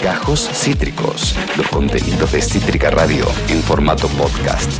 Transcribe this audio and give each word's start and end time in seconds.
Gajos 0.00 0.48
Cítricos, 0.52 1.34
los 1.56 1.66
contenidos 1.68 2.30
de 2.30 2.40
Cítrica 2.40 2.90
Radio 2.90 3.26
en 3.48 3.60
formato 3.62 4.06
podcast. 4.08 4.70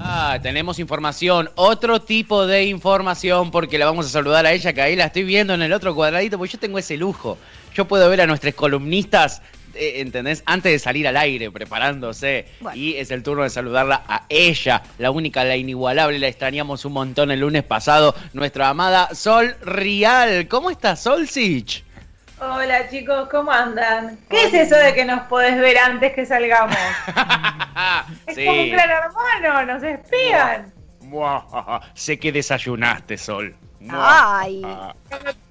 Ah, 0.00 0.38
tenemos 0.42 0.78
información, 0.78 1.50
otro 1.54 2.00
tipo 2.00 2.46
de 2.46 2.64
información, 2.64 3.50
porque 3.50 3.76
la 3.78 3.86
vamos 3.86 4.06
a 4.06 4.08
saludar 4.08 4.46
a 4.46 4.52
ella, 4.52 4.72
que 4.72 4.80
ahí 4.80 4.96
la 4.96 5.06
estoy 5.06 5.24
viendo 5.24 5.52
en 5.52 5.60
el 5.60 5.72
otro 5.74 5.94
cuadradito, 5.94 6.38
porque 6.38 6.54
yo 6.54 6.58
tengo 6.58 6.78
ese 6.78 6.96
lujo. 6.96 7.36
Yo 7.74 7.86
puedo 7.86 8.08
ver 8.08 8.22
a 8.22 8.26
nuestros 8.26 8.54
columnistas, 8.54 9.42
eh, 9.74 9.94
¿entendés? 9.96 10.42
Antes 10.46 10.72
de 10.72 10.78
salir 10.78 11.06
al 11.06 11.18
aire, 11.18 11.50
preparándose. 11.50 12.46
Bueno. 12.60 12.78
Y 12.78 12.94
es 12.96 13.10
el 13.10 13.22
turno 13.22 13.42
de 13.42 13.50
saludarla 13.50 14.02
a 14.08 14.24
ella, 14.30 14.82
la 14.98 15.10
única, 15.10 15.44
la 15.44 15.56
inigualable, 15.56 16.18
la 16.18 16.28
extrañamos 16.28 16.86
un 16.86 16.94
montón 16.94 17.30
el 17.30 17.40
lunes 17.40 17.64
pasado, 17.64 18.14
nuestra 18.32 18.70
amada 18.70 19.14
Sol 19.14 19.56
Rial. 19.62 20.48
¿Cómo 20.48 20.70
estás, 20.70 21.02
Sol 21.02 21.28
Sich? 21.28 21.83
Hola 22.52 22.88
chicos, 22.90 23.28
¿cómo 23.30 23.50
andan? 23.50 24.18
¿Qué 24.28 24.44
es 24.44 24.54
eso 24.54 24.76
de 24.76 24.92
que 24.94 25.04
nos 25.06 25.20
podés 25.28 25.58
ver 25.58 25.78
antes 25.78 26.12
que 26.12 26.26
salgamos? 26.26 26.76
Es 28.26 28.36
como 28.36 28.62
un 28.62 28.70
gran 28.70 28.90
hermano, 28.90 29.72
nos 29.74 29.82
espían. 29.82 30.72
Muah, 31.00 31.80
sé 31.94 32.18
que 32.18 32.32
desayunaste, 32.32 33.16
Sol. 33.16 33.54
Muah. 33.80 34.40
Ay, 34.40 34.62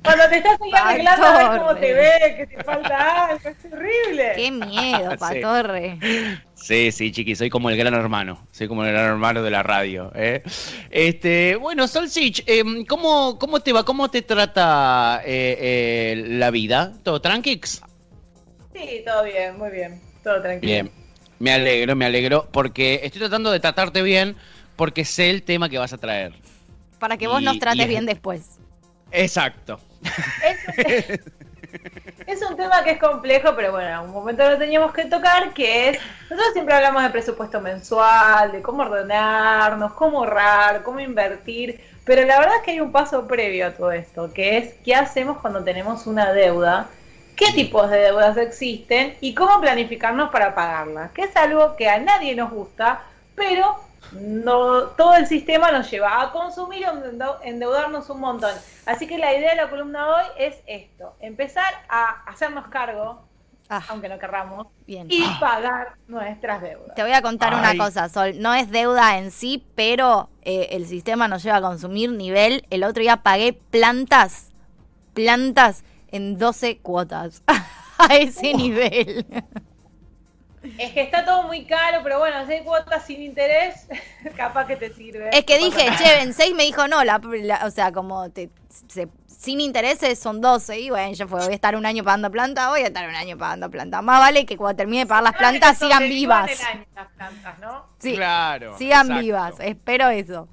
Cuando 0.03 0.29
te 0.29 0.37
estás 0.37 0.59
ahí 0.61 0.71
arreglando 0.73 1.25
a 1.25 1.37
ver 1.37 1.59
cómo 1.59 1.75
te 1.75 1.93
ve, 1.93 2.35
que 2.37 2.47
te 2.47 2.63
falta 2.63 3.25
algo, 3.25 3.49
es 3.49 3.73
horrible. 3.73 4.33
qué 4.35 4.51
miedo. 4.51 5.17
Patorre. 5.17 5.97
Sí, 6.52 6.52
sí, 6.91 7.11
chiqui, 7.11 7.35
soy 7.35 7.49
como 7.49 7.69
el 7.69 7.77
gran 7.77 7.93
hermano. 7.93 8.47
Soy 8.51 8.67
como 8.67 8.83
el 8.85 8.91
gran 8.91 9.05
hermano 9.05 9.43
de 9.43 9.51
la 9.51 9.63
radio. 9.63 10.11
¿eh? 10.15 10.43
Este, 10.89 11.55
bueno, 11.57 11.87
Sol 11.87 12.09
Sich, 12.09 12.43
em, 12.47 12.85
¿cómo, 12.85 13.37
¿cómo 13.39 13.59
te 13.59 13.73
va? 13.73 13.83
¿Cómo 13.83 14.09
te 14.09 14.21
trata 14.21 15.21
eh, 15.25 15.57
eh, 15.59 16.23
la 16.27 16.51
vida? 16.51 16.93
¿Todo 17.03 17.19
tranquix? 17.21 17.81
Sí, 18.73 19.01
todo 19.05 19.23
bien, 19.23 19.57
muy 19.57 19.69
bien, 19.71 20.01
todo 20.23 20.41
tranquilo. 20.41 20.71
Bien, 20.71 20.91
me 21.39 21.51
alegro, 21.53 21.95
me 21.95 22.05
alegro, 22.05 22.47
porque 22.51 23.01
estoy 23.03 23.19
tratando 23.19 23.51
de 23.51 23.59
tratarte 23.59 24.01
bien, 24.01 24.35
porque 24.75 25.05
sé 25.05 25.29
el 25.29 25.43
tema 25.43 25.69
que 25.69 25.77
vas 25.77 25.93
a 25.93 25.97
traer. 25.97 26.33
Para 26.99 27.17
que 27.17 27.27
vos 27.27 27.41
Y- 27.41 27.45
nos 27.45 27.59
trates 27.59 27.85
y- 27.85 27.89
bien 27.89 28.05
después. 28.05 28.57
Exacto. 29.11 29.79
Es, 30.87 31.19
es 32.27 32.41
un 32.41 32.55
tema 32.55 32.83
que 32.83 32.91
es 32.91 32.99
complejo, 32.99 33.53
pero 33.55 33.71
bueno, 33.71 33.89
en 33.89 33.99
un 34.07 34.11
momento 34.11 34.49
lo 34.49 34.57
teníamos 34.57 34.93
que 34.93 35.05
tocar, 35.05 35.53
que 35.53 35.89
es, 35.89 35.99
nosotros 36.29 36.53
siempre 36.53 36.75
hablamos 36.75 37.03
de 37.03 37.09
presupuesto 37.09 37.61
mensual, 37.61 38.51
de 38.51 38.61
cómo 38.61 38.83
ordenarnos, 38.83 39.93
cómo 39.93 40.19
ahorrar, 40.19 40.83
cómo 40.83 40.99
invertir, 40.99 41.79
pero 42.05 42.25
la 42.25 42.39
verdad 42.39 42.57
es 42.57 42.63
que 42.63 42.71
hay 42.71 42.79
un 42.81 42.91
paso 42.91 43.27
previo 43.27 43.67
a 43.67 43.71
todo 43.71 43.91
esto, 43.91 44.33
que 44.33 44.57
es 44.57 44.73
qué 44.83 44.95
hacemos 44.95 45.37
cuando 45.37 45.63
tenemos 45.63 46.05
una 46.05 46.33
deuda, 46.33 46.87
qué 47.35 47.51
tipos 47.53 47.89
de 47.89 47.97
deudas 47.99 48.37
existen 48.37 49.15
y 49.21 49.33
cómo 49.33 49.59
planificarnos 49.61 50.29
para 50.29 50.53
pagarlas, 50.53 51.11
que 51.11 51.23
es 51.23 51.35
algo 51.35 51.75
que 51.75 51.89
a 51.89 51.99
nadie 51.99 52.35
nos 52.35 52.51
gusta, 52.51 53.03
pero 53.35 53.79
no 54.11 54.83
todo 54.97 55.15
el 55.15 55.25
sistema 55.27 55.71
nos 55.71 55.89
lleva 55.89 56.21
a 56.21 56.31
consumir 56.31 56.85
o 56.87 56.91
endeu- 56.93 57.37
endeudarnos 57.43 58.09
un 58.09 58.19
montón. 58.19 58.53
Así 58.85 59.07
que 59.07 59.17
la 59.17 59.33
idea 59.33 59.51
de 59.51 59.55
la 59.55 59.69
columna 59.69 60.05
de 60.05 60.11
hoy 60.11 60.25
es 60.37 60.55
esto, 60.67 61.15
empezar 61.19 61.73
a 61.89 62.23
hacernos 62.27 62.67
cargo, 62.67 63.21
Ah, 63.69 63.81
aunque 63.87 64.09
no 64.09 64.19
querramos, 64.19 64.67
bien. 64.85 65.07
y 65.09 65.23
pagar 65.39 65.93
nuestras 66.07 66.61
deudas. 66.61 66.93
Te 66.95 67.01
voy 67.01 67.13
a 67.13 67.21
contar 67.21 67.53
Ay. 67.53 67.59
una 67.59 67.83
cosa, 67.85 68.09
Sol. 68.09 68.33
No 68.39 68.53
es 68.53 68.69
deuda 68.69 69.17
en 69.17 69.31
sí, 69.31 69.65
pero 69.73 70.29
eh, 70.43 70.67
el 70.71 70.85
sistema 70.85 71.27
nos 71.29 71.41
lleva 71.43 71.57
a 71.57 71.61
consumir 71.61 72.11
nivel. 72.11 72.67
El 72.69 72.83
otro 72.83 73.01
día 73.01 73.17
pagué 73.23 73.53
plantas, 73.53 74.51
plantas 75.13 75.83
en 76.11 76.37
12 76.37 76.79
cuotas. 76.79 77.41
a 77.97 78.15
ese 78.15 78.53
nivel. 78.53 79.25
Es 80.77 80.91
que 80.93 81.01
está 81.01 81.25
todo 81.25 81.43
muy 81.43 81.65
caro, 81.65 81.99
pero 82.03 82.19
bueno, 82.19 82.45
si 82.47 82.53
hay 82.53 82.63
cuotas 82.63 83.05
sin 83.05 83.21
interés, 83.21 83.87
capaz 84.37 84.65
que 84.65 84.75
te 84.77 84.93
sirve. 84.93 85.29
Es 85.31 85.43
que 85.45 85.59
No 85.59 85.65
dije, 85.65 85.85
che, 85.97 86.03
nada. 86.05 86.21
en 86.21 86.33
6 86.33 86.53
me 86.55 86.63
dijo 86.63 86.87
no, 86.87 87.03
la, 87.03 87.19
la- 87.41 87.65
o 87.65 87.71
sea, 87.71 87.91
como 87.91 88.29
te, 88.29 88.49
se- 88.87 89.09
sin 89.27 89.59
intereses 89.59 90.17
son 90.19 90.39
12. 90.39 90.79
Y 90.79 90.89
bueno, 90.89 91.13
yo 91.13 91.27
fue, 91.27 91.41
voy 91.41 91.51
a 91.51 91.55
estar 91.55 91.75
un 91.75 91.85
año 91.85 92.03
pagando 92.03 92.31
planta, 92.31 92.69
voy 92.69 92.81
a 92.81 92.87
estar 92.87 93.07
un 93.09 93.15
año 93.15 93.37
pagando 93.37 93.69
planta. 93.69 94.01
Más 94.01 94.19
vale 94.21 94.45
que 94.45 94.55
cuando 94.55 94.77
termine 94.77 94.99
de 94.99 95.05
pagar 95.05 95.23
las 95.23 95.33
plantas 95.35 95.77
sigan 95.77 96.03
vivas. 96.03 96.49
el 96.51 96.65
año 96.65 96.85
las 96.95 97.07
plantas, 97.11 97.59
¿no? 97.59 97.85
Sí, 97.99 98.15
Claro. 98.15 98.77
sigan 98.77 99.07
exacto. 99.07 99.21
vivas. 99.21 99.53
Espero 99.59 100.09
eso. 100.09 100.47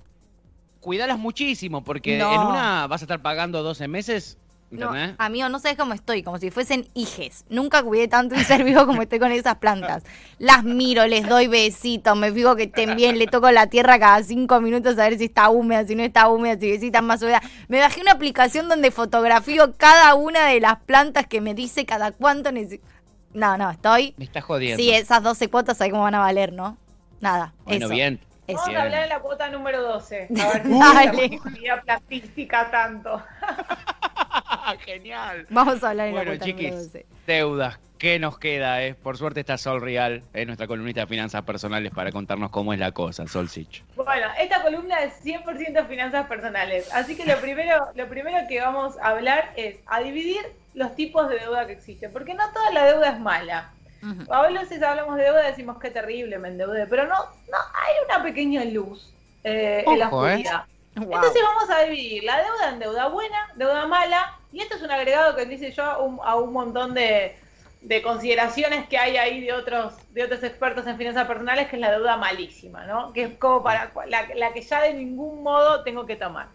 Cuidalas 0.81 1.19
muchísimo, 1.19 1.85
porque 1.85 2.19
No. 2.19 2.33
en 2.35 2.41
una 2.41 2.87
vas 2.89 3.03
a 3.03 3.05
estar 3.05 3.21
pagando 3.21 3.63
12 3.63 3.87
meses, 3.87 4.39
No, 4.71 4.93
amigo, 5.19 5.49
no 5.49 5.59
sabes 5.59 5.77
cómo 5.77 5.95
estoy, 5.95 6.23
como 6.23 6.39
si 6.39 6.51
fuesen 6.51 6.89
hijes. 6.95 7.45
Nunca 7.49 7.83
cuidé 7.83 8.07
tanto 8.07 8.37
un 8.37 8.45
ser 8.45 8.63
vivo 8.63 8.87
como 8.87 9.03
estoy 9.03 9.19
con 9.19 9.33
esas 9.33 9.57
plantas. 9.57 10.05
Las 10.39 10.63
miro, 10.63 11.07
les 11.09 11.29
doy 11.29 11.49
besitos, 11.49 12.17
me 12.17 12.33
fijo 12.33 12.55
que 12.55 12.65
estén 12.65 12.95
bien, 12.95 13.19
le 13.19 13.27
toco 13.27 13.51
la 13.51 13.67
tierra 13.67 13.99
cada 13.99 14.23
cinco 14.23 14.61
minutos 14.61 14.97
a 14.99 15.09
ver 15.09 15.19
si 15.19 15.25
está 15.25 15.49
húmeda, 15.49 15.85
si 15.85 15.97
no 15.97 16.05
está 16.05 16.29
húmeda, 16.29 16.59
si 16.59 16.69
necesitan 16.69 17.05
más 17.05 17.21
húmeda. 17.21 17.43
Me 17.67 17.81
bajé 17.81 18.01
una 18.01 18.13
aplicación 18.13 18.69
donde 18.69 18.93
fotografío 18.93 19.75
cada 19.77 20.15
una 20.15 20.47
de 20.47 20.61
las 20.61 20.77
plantas 20.81 21.27
que 21.27 21.41
me 21.41 21.55
dice 21.55 21.85
cada 21.85 22.13
cuánto 22.13 22.53
necesito. 22.53 22.87
No, 23.35 23.57
no, 23.57 23.71
estoy. 23.71 24.15
Me 24.19 24.25
estás 24.25 24.45
jodiendo. 24.45 24.77
Sí, 24.81 24.91
esas 24.91 25.23
12 25.23 25.49
cuotas, 25.49 25.79
¿sabes 25.79 25.93
cómo 25.93 26.05
van 26.05 26.15
a 26.15 26.21
valer, 26.21 26.53
no? 26.53 26.77
Nada. 27.21 27.55
Bueno, 27.65 27.87
eso. 27.87 27.95
bien. 27.95 28.21
Vamos 28.47 28.75
a 28.75 28.83
hablar 28.83 29.03
de 29.03 29.09
la 29.09 29.21
cuota 29.21 29.49
número 29.51 29.83
12. 29.83 30.29
A 30.41 30.49
ver 30.53 30.63
si 30.63 30.69
Dale. 30.79 31.41
la 31.67 31.81
plastística 31.83 32.71
tanto. 32.71 33.23
Genial. 34.85 35.47
Vamos 35.51 35.83
a 35.83 35.91
hablar 35.91 36.09
en 36.09 36.15
Bueno, 36.15 36.33
la 36.33 36.39
chiquis, 36.39 36.71
12. 36.71 37.07
deudas, 37.27 37.79
¿qué 37.99 38.19
nos 38.19 38.39
queda? 38.39 38.83
Eh? 38.85 38.95
Por 38.95 39.17
suerte 39.17 39.41
está 39.41 39.59
Sol 39.59 39.81
Real, 39.81 40.23
es 40.33 40.47
nuestra 40.47 40.67
columnista 40.67 41.03
de 41.03 41.07
finanzas 41.07 41.43
personales 41.43 41.93
para 41.93 42.13
contarnos 42.13 42.51
cómo 42.51 42.73
es 42.73 42.79
la 42.79 42.93
cosa, 42.93 43.27
Sol 43.27 43.49
Sich. 43.49 43.83
Bueno, 43.97 44.27
esta 44.39 44.63
columna 44.63 45.03
es 45.03 45.25
100% 45.25 45.87
finanzas 45.87 46.27
personales, 46.27 46.93
así 46.93 47.17
que 47.17 47.25
lo 47.27 47.37
primero, 47.41 47.89
lo 47.95 48.09
primero 48.09 48.39
que 48.49 48.61
vamos 48.61 48.97
a 48.99 49.09
hablar 49.09 49.53
es 49.57 49.77
a 49.87 50.01
dividir 50.01 50.41
los 50.75 50.95
tipos 50.95 51.29
de 51.29 51.39
deuda 51.39 51.67
que 51.67 51.73
existen, 51.73 52.13
porque 52.13 52.35
no 52.35 52.45
toda 52.53 52.71
la 52.73 52.87
deuda 52.87 53.11
es 53.11 53.21
mala. 53.21 53.71
Ujú. 54.03 54.33
A 54.33 54.49
veces 54.49 54.83
hablamos 54.83 55.17
de 55.17 55.25
deuda 55.25 55.43
y 55.45 55.51
decimos 55.51 55.79
qué 55.79 55.91
terrible, 55.91 56.39
me 56.39 56.49
endeudé, 56.49 56.87
pero 56.87 57.05
no, 57.07 57.17
no 57.17 57.59
hay 57.75 57.95
una 58.07 58.23
pequeña 58.23 58.65
luz 58.65 59.13
eh, 59.45 59.85
en 59.87 59.99
la 59.99 60.07
¿eh? 60.07 60.09
oscuridad. 60.09 60.65
Wow. 60.97 61.15
Entonces 61.15 61.43
vamos 61.43 61.71
a 61.71 61.81
dividir 61.83 62.25
la 62.25 62.43
deuda 62.43 62.71
en 62.71 62.79
deuda 62.81 63.09
buena, 63.09 63.53
deuda 63.55 63.87
mala, 63.87 64.39
y 64.53 64.61
esto 64.61 64.77
es 64.77 64.83
un 64.83 64.91
agregado 64.91 65.37
que 65.37 65.47
dice 65.47 65.71
yo 65.71 65.85
a 65.85 65.99
un, 65.99 66.19
a 66.23 66.35
un 66.35 66.53
montón 66.53 66.95
de, 66.95 67.39
de 67.83 68.03
consideraciones 68.03 68.89
que 68.89 68.99
hay 68.99 69.17
ahí 69.17 69.41
de 69.41 69.53
otros, 69.53 69.95
de 70.13 70.25
otros 70.25 70.43
expertos 70.43 70.87
en 70.87 70.99
finanzas 70.99 71.27
personales, 71.27 71.69
que 71.69 71.77
es 71.77 71.81
la 71.81 71.93
deuda 71.93 72.17
malísima, 72.17 72.85
¿no? 72.85 73.13
Que 73.13 73.23
es 73.25 73.39
como 73.39 73.63
para 73.63 73.93
la, 74.07 74.29
la 74.35 74.53
que 74.53 74.63
ya 74.63 74.83
de 74.83 74.95
ningún 74.95 75.43
modo 75.43 75.83
tengo 75.85 76.07
que 76.07 76.17
tomar. 76.17 76.49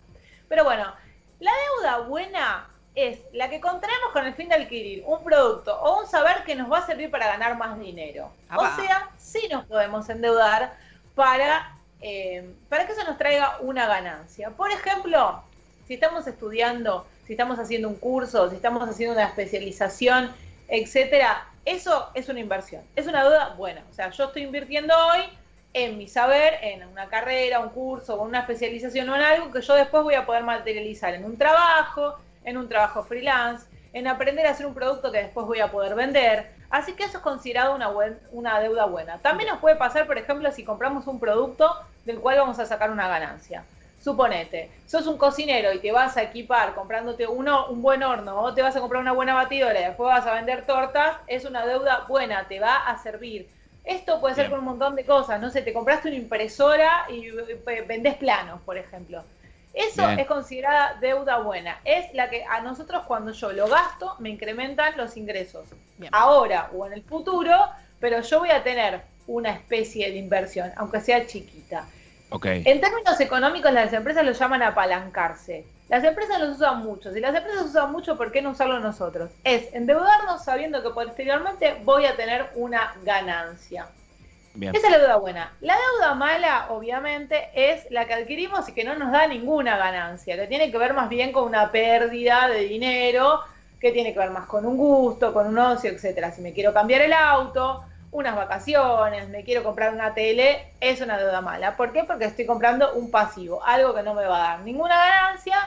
Pero 0.49 0.63
bueno, 0.63 0.93
la 1.39 1.51
deuda 1.77 1.99
buena 2.07 2.67
es 2.95 3.19
la 3.33 3.49
que 3.49 3.59
contraemos 3.59 4.11
con 4.13 4.25
el 4.25 4.33
fin 4.35 4.47
de 4.49 4.55
adquirir 4.55 5.03
un 5.05 5.23
producto 5.23 5.77
o 5.81 6.01
un 6.01 6.07
saber 6.07 6.43
que 6.45 6.55
nos 6.55 6.71
va 6.71 6.79
a 6.79 6.85
servir 6.85 7.11
para 7.11 7.27
ganar 7.27 7.57
más 7.57 7.77
dinero. 7.77 8.31
Apa. 8.49 8.73
O 8.73 8.81
sea, 8.81 9.09
sí 9.17 9.47
nos 9.51 9.65
podemos 9.65 10.07
endeudar 10.09 10.77
para, 11.13 11.74
eh, 12.07 12.43
para 12.69 12.85
que 12.85 12.91
eso 12.93 13.03
nos 13.03 13.17
traiga 13.17 13.57
una 13.61 13.87
ganancia. 13.87 14.51
Por 14.51 14.69
ejemplo, 14.71 15.41
si 15.87 15.95
estamos 15.95 16.27
estudiando, 16.27 17.07
si 17.25 17.33
estamos 17.33 17.57
haciendo 17.57 17.87
un 17.89 17.95
curso, 17.95 18.47
si 18.51 18.55
estamos 18.57 18.87
haciendo 18.87 19.15
una 19.15 19.25
especialización, 19.25 20.31
etcétera, 20.67 21.47
eso 21.65 22.11
es 22.13 22.29
una 22.29 22.39
inversión, 22.39 22.83
es 22.95 23.07
una 23.07 23.23
deuda 23.23 23.55
buena. 23.57 23.81
O 23.89 23.93
sea, 23.93 24.11
yo 24.11 24.25
estoy 24.25 24.43
invirtiendo 24.43 24.93
hoy 24.95 25.21
en 25.73 25.97
mi 25.97 26.07
saber, 26.07 26.59
en 26.61 26.87
una 26.87 27.07
carrera, 27.07 27.59
un 27.59 27.69
curso, 27.69 28.21
una 28.21 28.41
especialización 28.41 29.09
o 29.09 29.15
en 29.15 29.23
algo 29.23 29.51
que 29.51 29.61
yo 29.61 29.73
después 29.73 30.03
voy 30.03 30.13
a 30.13 30.27
poder 30.27 30.43
materializar 30.43 31.15
en 31.15 31.25
un 31.25 31.37
trabajo, 31.37 32.19
en 32.43 32.57
un 32.57 32.69
trabajo 32.69 33.03
freelance, 33.03 33.65
en 33.93 34.07
aprender 34.07 34.45
a 34.45 34.51
hacer 34.51 34.67
un 34.67 34.75
producto 34.75 35.11
que 35.11 35.23
después 35.23 35.47
voy 35.47 35.59
a 35.59 35.71
poder 35.71 35.95
vender. 35.95 36.51
Así 36.69 36.93
que 36.93 37.03
eso 37.05 37.17
es 37.17 37.23
considerado 37.23 37.73
una, 37.73 37.89
buen- 37.89 38.19
una 38.31 38.59
deuda 38.59 38.85
buena. 38.85 39.17
También 39.19 39.49
nos 39.49 39.59
puede 39.59 39.75
pasar, 39.75 40.05
por 40.05 40.17
ejemplo, 40.19 40.51
si 40.51 40.63
compramos 40.63 41.07
un 41.07 41.19
producto 41.19 41.65
del 42.05 42.19
cual 42.19 42.37
vamos 42.37 42.59
a 42.59 42.65
sacar 42.65 42.91
una 42.91 43.07
ganancia. 43.07 43.63
Suponete, 44.01 44.69
sos 44.85 45.07
un 45.07 45.17
cocinero 45.17 45.73
y 45.73 45.79
te 45.79 45.91
vas 45.91 46.15
a 46.15 46.21
equipar 46.21 46.75
comprándote 46.75 47.25
uno, 47.25 47.67
un 47.67 47.81
buen 47.81 48.03
horno 48.03 48.39
o 48.39 48.53
te 48.53 48.61
vas 48.61 48.75
a 48.75 48.79
comprar 48.79 49.01
una 49.01 49.13
buena 49.13 49.33
batidora 49.33 49.79
y 49.81 49.85
después 49.85 50.07
vas 50.07 50.27
a 50.27 50.35
vender 50.35 50.65
tortas, 50.67 51.17
es 51.25 51.43
una 51.43 51.65
deuda 51.65 52.05
buena, 52.07 52.47
te 52.47 52.59
va 52.59 52.75
a 52.87 53.01
servir. 53.01 53.49
Esto 53.83 54.19
puede 54.19 54.35
ser 54.35 54.45
Bien. 54.45 54.51
con 54.51 54.59
un 54.59 54.65
montón 54.65 54.95
de 54.95 55.05
cosas, 55.05 55.41
no 55.41 55.49
sé, 55.49 55.63
te 55.63 55.73
compraste 55.73 56.09
una 56.09 56.17
impresora 56.17 57.05
y 57.09 57.27
eh, 57.27 57.85
vendés 57.87 58.15
planos, 58.15 58.61
por 58.61 58.77
ejemplo. 58.77 59.23
Eso 59.73 60.05
Bien. 60.05 60.19
es 60.19 60.27
considerada 60.27 60.97
deuda 61.01 61.39
buena. 61.39 61.79
Es 61.83 62.13
la 62.13 62.29
que 62.29 62.43
a 62.43 62.61
nosotros 62.61 63.03
cuando 63.07 63.31
yo 63.31 63.51
lo 63.51 63.67
gasto 63.67 64.15
me 64.19 64.29
incrementan 64.29 64.97
los 64.97 65.17
ingresos. 65.17 65.67
Bien. 65.97 66.11
Ahora 66.13 66.69
o 66.75 66.85
en 66.85 66.93
el 66.93 67.03
futuro, 67.03 67.55
pero 67.99 68.21
yo 68.21 68.39
voy 68.39 68.51
a 68.51 68.63
tener 68.63 69.01
una 69.27 69.51
especie 69.51 70.11
de 70.11 70.17
inversión, 70.17 70.71
aunque 70.75 71.01
sea 71.01 71.25
chiquita. 71.25 71.85
Ok. 72.29 72.45
En 72.45 72.81
términos 72.81 73.19
económicos, 73.19 73.71
las 73.71 73.93
empresas 73.93 74.25
lo 74.25 74.31
llaman 74.31 74.63
apalancarse. 74.63 75.65
Las 75.89 76.03
empresas 76.03 76.39
los 76.39 76.57
usan 76.57 76.83
mucho. 76.83 77.13
Si 77.13 77.19
las 77.19 77.35
empresas 77.35 77.65
usan 77.65 77.91
mucho, 77.91 78.17
¿por 78.17 78.31
qué 78.31 78.41
no 78.41 78.51
usarlo 78.51 78.79
nosotros? 78.79 79.31
Es 79.43 79.73
endeudarnos 79.73 80.43
sabiendo 80.43 80.81
que 80.81 80.89
posteriormente 80.89 81.77
voy 81.83 82.05
a 82.05 82.15
tener 82.15 82.47
una 82.55 82.95
ganancia. 83.03 83.87
Esa 84.59 84.87
es 84.87 84.91
la 84.91 84.97
deuda 84.99 85.17
buena. 85.17 85.51
La 85.61 85.75
deuda 85.75 86.15
mala, 86.15 86.67
obviamente, 86.69 87.49
es 87.53 87.91
la 87.91 88.05
que 88.05 88.13
adquirimos 88.13 88.67
y 88.69 88.73
que 88.73 88.85
no 88.85 88.95
nos 88.95 89.11
da 89.11 89.27
ninguna 89.27 89.77
ganancia, 89.77 90.37
que 90.37 90.47
tiene 90.47 90.71
que 90.71 90.77
ver 90.77 90.93
más 90.93 91.09
bien 91.09 91.33
con 91.33 91.43
una 91.43 91.71
pérdida 91.71 92.47
de 92.47 92.61
dinero, 92.61 93.41
que 93.79 93.91
tiene 93.91 94.13
que 94.13 94.19
ver 94.19 94.31
más 94.31 94.45
con 94.45 94.65
un 94.65 94.77
gusto, 94.77 95.33
con 95.33 95.47
un 95.47 95.57
ocio, 95.59 95.91
etcétera. 95.91 96.31
Si 96.31 96.41
me 96.41 96.53
quiero 96.53 96.73
cambiar 96.73 97.01
el 97.01 97.13
auto, 97.13 97.83
unas 98.15 98.35
vacaciones, 98.35 99.29
me 99.29 99.43
quiero 99.43 99.63
comprar 99.63 99.93
una 99.93 100.13
tele, 100.13 100.67
es 100.79 101.01
una 101.01 101.17
deuda 101.17 101.41
mala. 101.41 101.75
¿Por 101.75 101.91
qué? 101.91 102.03
Porque 102.03 102.25
estoy 102.25 102.45
comprando 102.45 102.93
un 102.93 103.11
pasivo, 103.11 103.63
algo 103.65 103.93
que 103.93 104.03
no 104.03 104.13
me 104.13 104.25
va 104.25 104.37
a 104.37 104.49
dar 104.49 104.59
ninguna 104.61 104.97
ganancia 104.97 105.57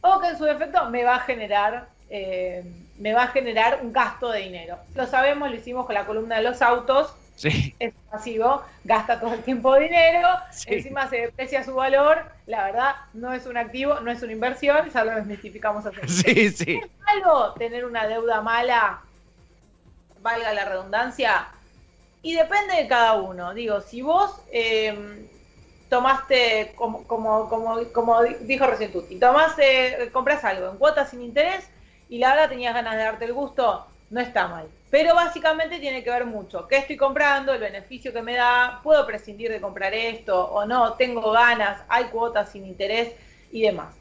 o 0.00 0.20
que 0.20 0.28
en 0.28 0.38
su 0.38 0.44
defecto 0.44 0.88
me 0.90 1.04
va 1.04 1.16
a 1.16 1.20
generar 1.20 1.88
eh, 2.10 2.64
me 2.98 3.14
va 3.14 3.22
a 3.22 3.28
generar 3.28 3.80
un 3.82 3.92
gasto 3.92 4.30
de 4.30 4.40
dinero. 4.40 4.78
Lo 4.94 5.06
sabemos, 5.06 5.48
lo 5.50 5.56
hicimos 5.56 5.86
con 5.86 5.94
la 5.94 6.04
columna 6.04 6.36
de 6.36 6.42
los 6.42 6.60
autos. 6.60 7.14
Sí. 7.36 7.74
Es 7.78 7.94
pasivo, 8.10 8.62
gasta 8.84 9.18
todo 9.18 9.32
el 9.32 9.42
tiempo 9.42 9.74
dinero, 9.76 10.28
encima 10.66 11.08
se 11.08 11.22
deprecia 11.22 11.64
su 11.64 11.74
valor. 11.74 12.22
La 12.46 12.64
verdad, 12.64 12.96
no 13.14 13.32
es 13.32 13.46
un 13.46 13.56
activo, 13.56 14.00
no 14.00 14.10
es 14.10 14.22
una 14.22 14.32
inversión, 14.32 14.90
ya 14.90 15.04
lo 15.04 15.14
desmitificamos 15.14 15.86
así. 15.86 15.96
Sí, 16.06 16.50
sí. 16.50 16.80
¿Es 16.84 16.90
malo 17.06 17.54
tener 17.54 17.86
una 17.86 18.06
deuda 18.06 18.42
mala? 18.42 19.00
Valga 20.20 20.52
la 20.52 20.66
redundancia. 20.66 21.46
Y 22.22 22.34
depende 22.34 22.76
de 22.76 22.88
cada 22.88 23.14
uno. 23.14 23.54
Digo, 23.54 23.80
si 23.80 24.02
vos 24.02 24.42
eh, 24.52 25.26
tomaste, 25.88 26.72
como, 26.76 27.04
como, 27.06 27.48
como, 27.48 27.82
como 27.92 28.22
dijo 28.22 28.66
recién 28.66 28.92
Tuti, 28.92 29.18
tomaste, 29.18 30.10
compras 30.12 30.44
algo 30.44 30.70
en 30.70 30.76
cuotas 30.76 31.10
sin 31.10 31.22
interés 31.22 31.68
y 32.08 32.18
la 32.18 32.30
verdad 32.30 32.50
tenías 32.50 32.74
ganas 32.74 32.96
de 32.96 33.02
darte 33.02 33.24
el 33.24 33.32
gusto, 33.32 33.86
no 34.10 34.20
está 34.20 34.48
mal. 34.48 34.68
Pero 34.90 35.14
básicamente 35.14 35.78
tiene 35.78 36.02
que 36.02 36.10
ver 36.10 36.26
mucho. 36.26 36.66
¿Qué 36.66 36.78
estoy 36.78 36.96
comprando? 36.96 37.54
El 37.54 37.60
beneficio 37.60 38.12
que 38.12 38.22
me 38.22 38.34
da. 38.34 38.80
¿Puedo 38.82 39.06
prescindir 39.06 39.50
de 39.50 39.60
comprar 39.60 39.94
esto 39.94 40.46
o 40.46 40.66
no? 40.66 40.94
¿Tengo 40.94 41.30
ganas? 41.30 41.80
¿Hay 41.88 42.04
cuotas 42.06 42.50
sin 42.50 42.66
interés? 42.66 43.14
Y 43.52 43.62
demás. 43.62 43.94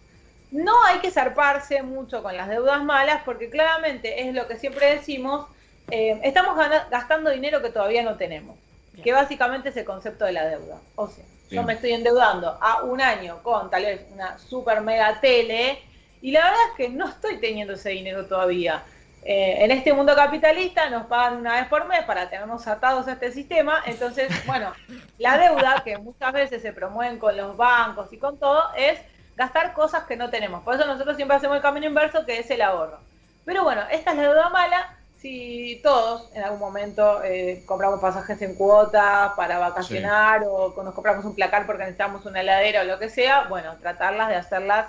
No 0.51 0.73
hay 0.85 0.99
que 0.99 1.11
zarparse 1.11 1.83
mucho 1.83 2.23
con 2.23 2.35
las 2.35 2.49
deudas 2.49 2.83
malas 2.83 3.21
porque 3.23 3.51
claramente 3.51 4.27
es 4.27 4.33
lo 4.33 4.47
que 4.47 4.57
siempre 4.57 4.95
decimos, 4.95 5.45
eh, 5.91 6.19
estamos 6.23 6.57
gastando 6.89 7.29
dinero 7.29 7.61
que 7.61 7.69
todavía 7.69 8.03
no 8.03 8.15
tenemos, 8.15 8.57
que 9.03 9.11
básicamente 9.11 9.69
es 9.69 9.77
el 9.77 9.85
concepto 9.85 10.25
de 10.25 10.33
la 10.33 10.45
deuda. 10.45 10.79
O 10.95 11.07
sea, 11.07 11.23
yo 11.49 11.63
me 11.63 11.73
estoy 11.73 11.93
endeudando 11.93 12.57
a 12.61 12.83
un 12.83 13.01
año 13.01 13.41
con 13.41 13.69
tal 13.69 13.83
vez 13.83 14.05
una 14.13 14.37
super 14.37 14.81
mega 14.81 15.19
tele 15.19 15.79
y 16.21 16.31
la 16.31 16.41
verdad 16.41 16.59
es 16.69 16.75
que 16.77 16.89
no 16.89 17.07
estoy 17.07 17.37
teniendo 17.39 17.73
ese 17.73 17.89
dinero 17.89 18.25
todavía. 18.25 18.83
Eh, 19.23 19.65
en 19.65 19.71
este 19.71 19.91
mundo 19.91 20.15
capitalista 20.15 20.89
nos 20.89 21.07
pagan 21.07 21.37
una 21.37 21.55
vez 21.55 21.67
por 21.67 21.87
mes 21.87 22.03
para 22.05 22.29
tenernos 22.29 22.65
atados 22.67 23.07
a 23.07 23.13
este 23.13 23.31
sistema, 23.31 23.81
entonces, 23.85 24.29
bueno, 24.45 24.73
la 25.17 25.37
deuda 25.37 25.81
que 25.83 25.97
muchas 25.97 26.31
veces 26.31 26.61
se 26.61 26.71
promueven 26.71 27.19
con 27.19 27.35
los 27.35 27.57
bancos 27.57 28.13
y 28.13 28.17
con 28.17 28.39
todo 28.39 28.63
es 28.77 28.99
gastar 29.35 29.73
cosas 29.73 30.03
que 30.03 30.15
no 30.15 30.29
tenemos. 30.29 30.63
Por 30.63 30.75
eso 30.75 30.85
nosotros 30.85 31.15
siempre 31.15 31.35
hacemos 31.35 31.57
el 31.57 31.61
camino 31.61 31.87
inverso, 31.87 32.25
que 32.25 32.39
es 32.39 32.49
el 32.51 32.61
ahorro. 32.61 32.99
Pero 33.45 33.63
bueno, 33.63 33.81
esta 33.91 34.11
es 34.11 34.17
la 34.17 34.23
deuda 34.23 34.49
mala 34.49 34.98
si 35.21 35.79
todos 35.83 36.29
en 36.33 36.43
algún 36.43 36.59
momento 36.59 37.23
eh, 37.23 37.61
compramos 37.65 37.99
pasajes 37.99 38.41
en 38.41 38.55
cuota 38.55 39.33
para 39.35 39.59
vacacionar 39.59 40.43
o 40.47 40.73
nos 40.83 40.93
compramos 40.93 41.25
un 41.25 41.35
placar 41.35 41.65
porque 41.65 41.83
necesitamos 41.83 42.25
una 42.25 42.41
heladera 42.41 42.81
o 42.81 42.85
lo 42.85 42.99
que 42.99 43.09
sea, 43.09 43.47
bueno, 43.49 43.75
tratarlas 43.81 44.29
de 44.29 44.35
hacerlas 44.35 44.87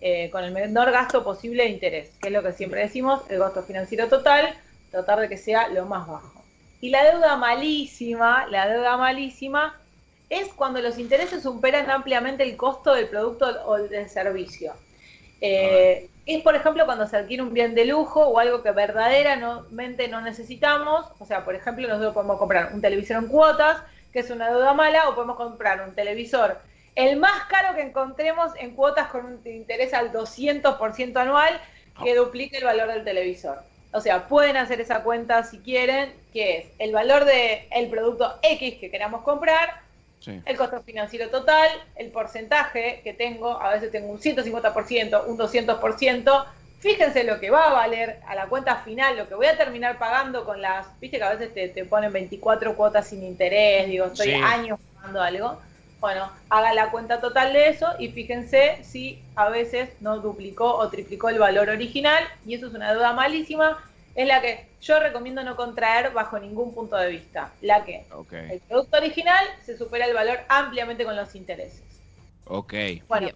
eh, 0.00 0.30
con 0.30 0.42
el 0.44 0.52
menor 0.52 0.90
gasto 0.90 1.22
posible 1.22 1.64
de 1.64 1.70
interés, 1.70 2.10
que 2.20 2.28
es 2.28 2.34
lo 2.34 2.42
que 2.42 2.52
siempre 2.52 2.80
decimos, 2.80 3.22
el 3.28 3.38
gasto 3.38 3.62
financiero 3.62 4.08
total, 4.08 4.52
tratar 4.90 5.20
de 5.20 5.28
que 5.28 5.36
sea 5.36 5.68
lo 5.68 5.86
más 5.86 6.08
bajo. 6.08 6.42
Y 6.80 6.90
la 6.90 7.04
deuda 7.04 7.36
malísima, 7.36 8.46
la 8.48 8.68
deuda 8.68 8.96
malísima 8.96 9.76
es 10.28 10.48
cuando 10.54 10.80
los 10.80 10.98
intereses 10.98 11.42
superan 11.42 11.90
ampliamente 11.90 12.42
el 12.42 12.56
costo 12.56 12.94
del 12.94 13.08
producto 13.08 13.46
o 13.66 13.78
del 13.78 14.08
servicio. 14.08 14.72
Eh, 15.40 16.08
es, 16.26 16.42
por 16.42 16.54
ejemplo, 16.54 16.84
cuando 16.84 17.06
se 17.06 17.16
adquiere 17.16 17.42
un 17.42 17.54
bien 17.54 17.74
de 17.74 17.86
lujo 17.86 18.26
o 18.26 18.38
algo 18.38 18.62
que 18.62 18.70
verdaderamente 18.70 20.08
no 20.08 20.20
necesitamos. 20.20 21.06
O 21.18 21.24
sea, 21.24 21.44
por 21.44 21.54
ejemplo, 21.54 21.88
nosotros 21.88 22.14
podemos 22.14 22.38
comprar 22.38 22.72
un 22.74 22.80
televisor 22.80 23.22
en 23.22 23.28
cuotas, 23.28 23.78
que 24.12 24.20
es 24.20 24.30
una 24.30 24.50
deuda 24.50 24.74
mala, 24.74 25.08
o 25.08 25.14
podemos 25.14 25.36
comprar 25.36 25.80
un 25.82 25.94
televisor, 25.94 26.58
el 26.98 27.16
más 27.16 27.44
caro 27.44 27.76
que 27.76 27.82
encontremos 27.82 28.50
en 28.58 28.74
cuotas 28.74 29.08
con 29.08 29.24
un 29.24 29.40
interés 29.44 29.94
al 29.94 30.12
200% 30.12 31.16
anual, 31.16 31.60
que 32.02 32.16
duplique 32.16 32.58
el 32.58 32.64
valor 32.64 32.88
del 32.88 33.04
televisor. 33.04 33.58
O 33.92 34.00
sea, 34.00 34.26
pueden 34.26 34.56
hacer 34.56 34.80
esa 34.80 35.02
cuenta 35.02 35.44
si 35.44 35.60
quieren, 35.60 36.12
que 36.32 36.58
es 36.58 36.66
el 36.78 36.92
valor 36.92 37.24
del 37.24 37.88
producto 37.88 38.38
X 38.42 38.78
que 38.80 38.90
queramos 38.90 39.22
comprar 39.22 39.80
el 40.26 40.56
costo 40.56 40.82
financiero 40.82 41.30
total, 41.30 41.68
el 41.96 42.10
porcentaje 42.10 43.00
que 43.04 43.14
tengo, 43.14 43.60
a 43.60 43.70
veces 43.70 43.90
tengo 43.90 44.08
un 44.08 44.18
150%, 44.18 45.26
un 45.26 45.38
200%. 45.38 46.44
Fíjense 46.80 47.24
lo 47.24 47.40
que 47.40 47.50
va 47.50 47.68
a 47.68 47.72
valer 47.72 48.20
a 48.26 48.34
la 48.34 48.46
cuenta 48.46 48.76
final, 48.76 49.16
lo 49.16 49.28
que 49.28 49.34
voy 49.34 49.46
a 49.46 49.56
terminar 49.56 49.98
pagando 49.98 50.44
con 50.44 50.62
las, 50.62 50.86
viste 51.00 51.18
que 51.18 51.24
a 51.24 51.34
veces 51.34 51.52
te, 51.52 51.84
ponen 51.84 52.12
24 52.12 52.76
cuotas 52.76 53.08
sin 53.08 53.22
interés, 53.24 53.88
digo, 53.88 54.06
estoy 54.06 54.32
años 54.32 54.78
pagando 54.94 55.22
algo. 55.22 55.60
Bueno, 56.00 56.30
haga 56.48 56.72
la 56.74 56.92
cuenta 56.92 57.20
total 57.20 57.52
de 57.52 57.70
eso 57.70 57.88
y 57.98 58.10
fíjense 58.10 58.78
si 58.84 59.20
a 59.34 59.48
veces 59.48 59.90
no 60.00 60.18
duplicó 60.20 60.76
o 60.76 60.88
triplicó 60.88 61.28
el 61.28 61.40
valor 61.40 61.70
original 61.70 62.22
y 62.46 62.54
eso 62.54 62.68
es 62.68 62.74
una 62.74 62.92
deuda 62.92 63.12
malísima 63.14 63.82
es 64.18 64.26
la 64.26 64.40
que 64.40 64.66
yo 64.80 64.98
recomiendo 64.98 65.44
no 65.44 65.54
contraer 65.54 66.10
bajo 66.10 66.40
ningún 66.40 66.74
punto 66.74 66.96
de 66.96 67.08
vista. 67.08 67.52
La 67.62 67.84
que 67.84 68.04
el 68.50 68.60
producto 68.62 68.96
original 68.96 69.46
se 69.64 69.78
supera 69.78 70.06
el 70.06 70.12
valor 70.12 70.40
ampliamente 70.48 71.04
con 71.04 71.14
los 71.14 71.36
intereses. 71.36 71.84
Ok. 72.46 72.74
Bueno, 73.06 73.28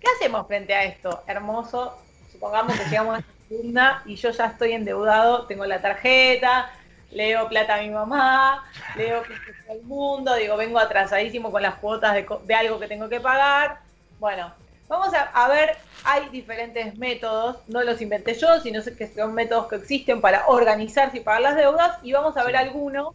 ¿qué 0.00 0.06
hacemos 0.16 0.46
frente 0.46 0.72
a 0.72 0.84
esto? 0.84 1.22
Hermoso. 1.26 1.94
Supongamos 2.32 2.74
que 2.80 2.88
llegamos 2.88 3.16
a 3.16 3.18
esta 3.18 3.32
segunda 3.50 4.02
y 4.06 4.16
yo 4.16 4.30
ya 4.30 4.46
estoy 4.46 4.72
endeudado, 4.72 5.46
tengo 5.46 5.66
la 5.66 5.82
tarjeta, 5.82 6.72
leo 7.10 7.46
plata 7.50 7.74
a 7.74 7.82
mi 7.82 7.90
mamá, 7.90 8.64
leo 8.96 9.22
que 9.24 9.34
el 9.70 9.82
mundo, 9.82 10.34
digo, 10.36 10.56
vengo 10.56 10.78
atrasadísimo 10.78 11.52
con 11.52 11.60
las 11.60 11.74
cuotas 11.74 12.14
de, 12.14 12.26
de 12.44 12.54
algo 12.54 12.80
que 12.80 12.88
tengo 12.88 13.10
que 13.10 13.20
pagar. 13.20 13.80
Bueno, 14.18 14.54
Vamos 14.90 15.10
a, 15.14 15.48
ver, 15.48 15.76
hay 16.02 16.30
diferentes 16.30 16.98
métodos, 16.98 17.58
no 17.68 17.80
los 17.84 18.02
inventé 18.02 18.34
yo, 18.34 18.60
sino 18.60 18.82
que 18.82 19.06
son 19.06 19.34
métodos 19.34 19.68
que 19.68 19.76
existen 19.76 20.20
para 20.20 20.48
organizarse 20.48 21.18
y 21.18 21.20
pagar 21.20 21.42
las 21.42 21.54
deudas, 21.54 21.98
y 22.02 22.12
vamos 22.12 22.36
a 22.36 22.42
ver 22.42 22.56
algunos 22.56 23.14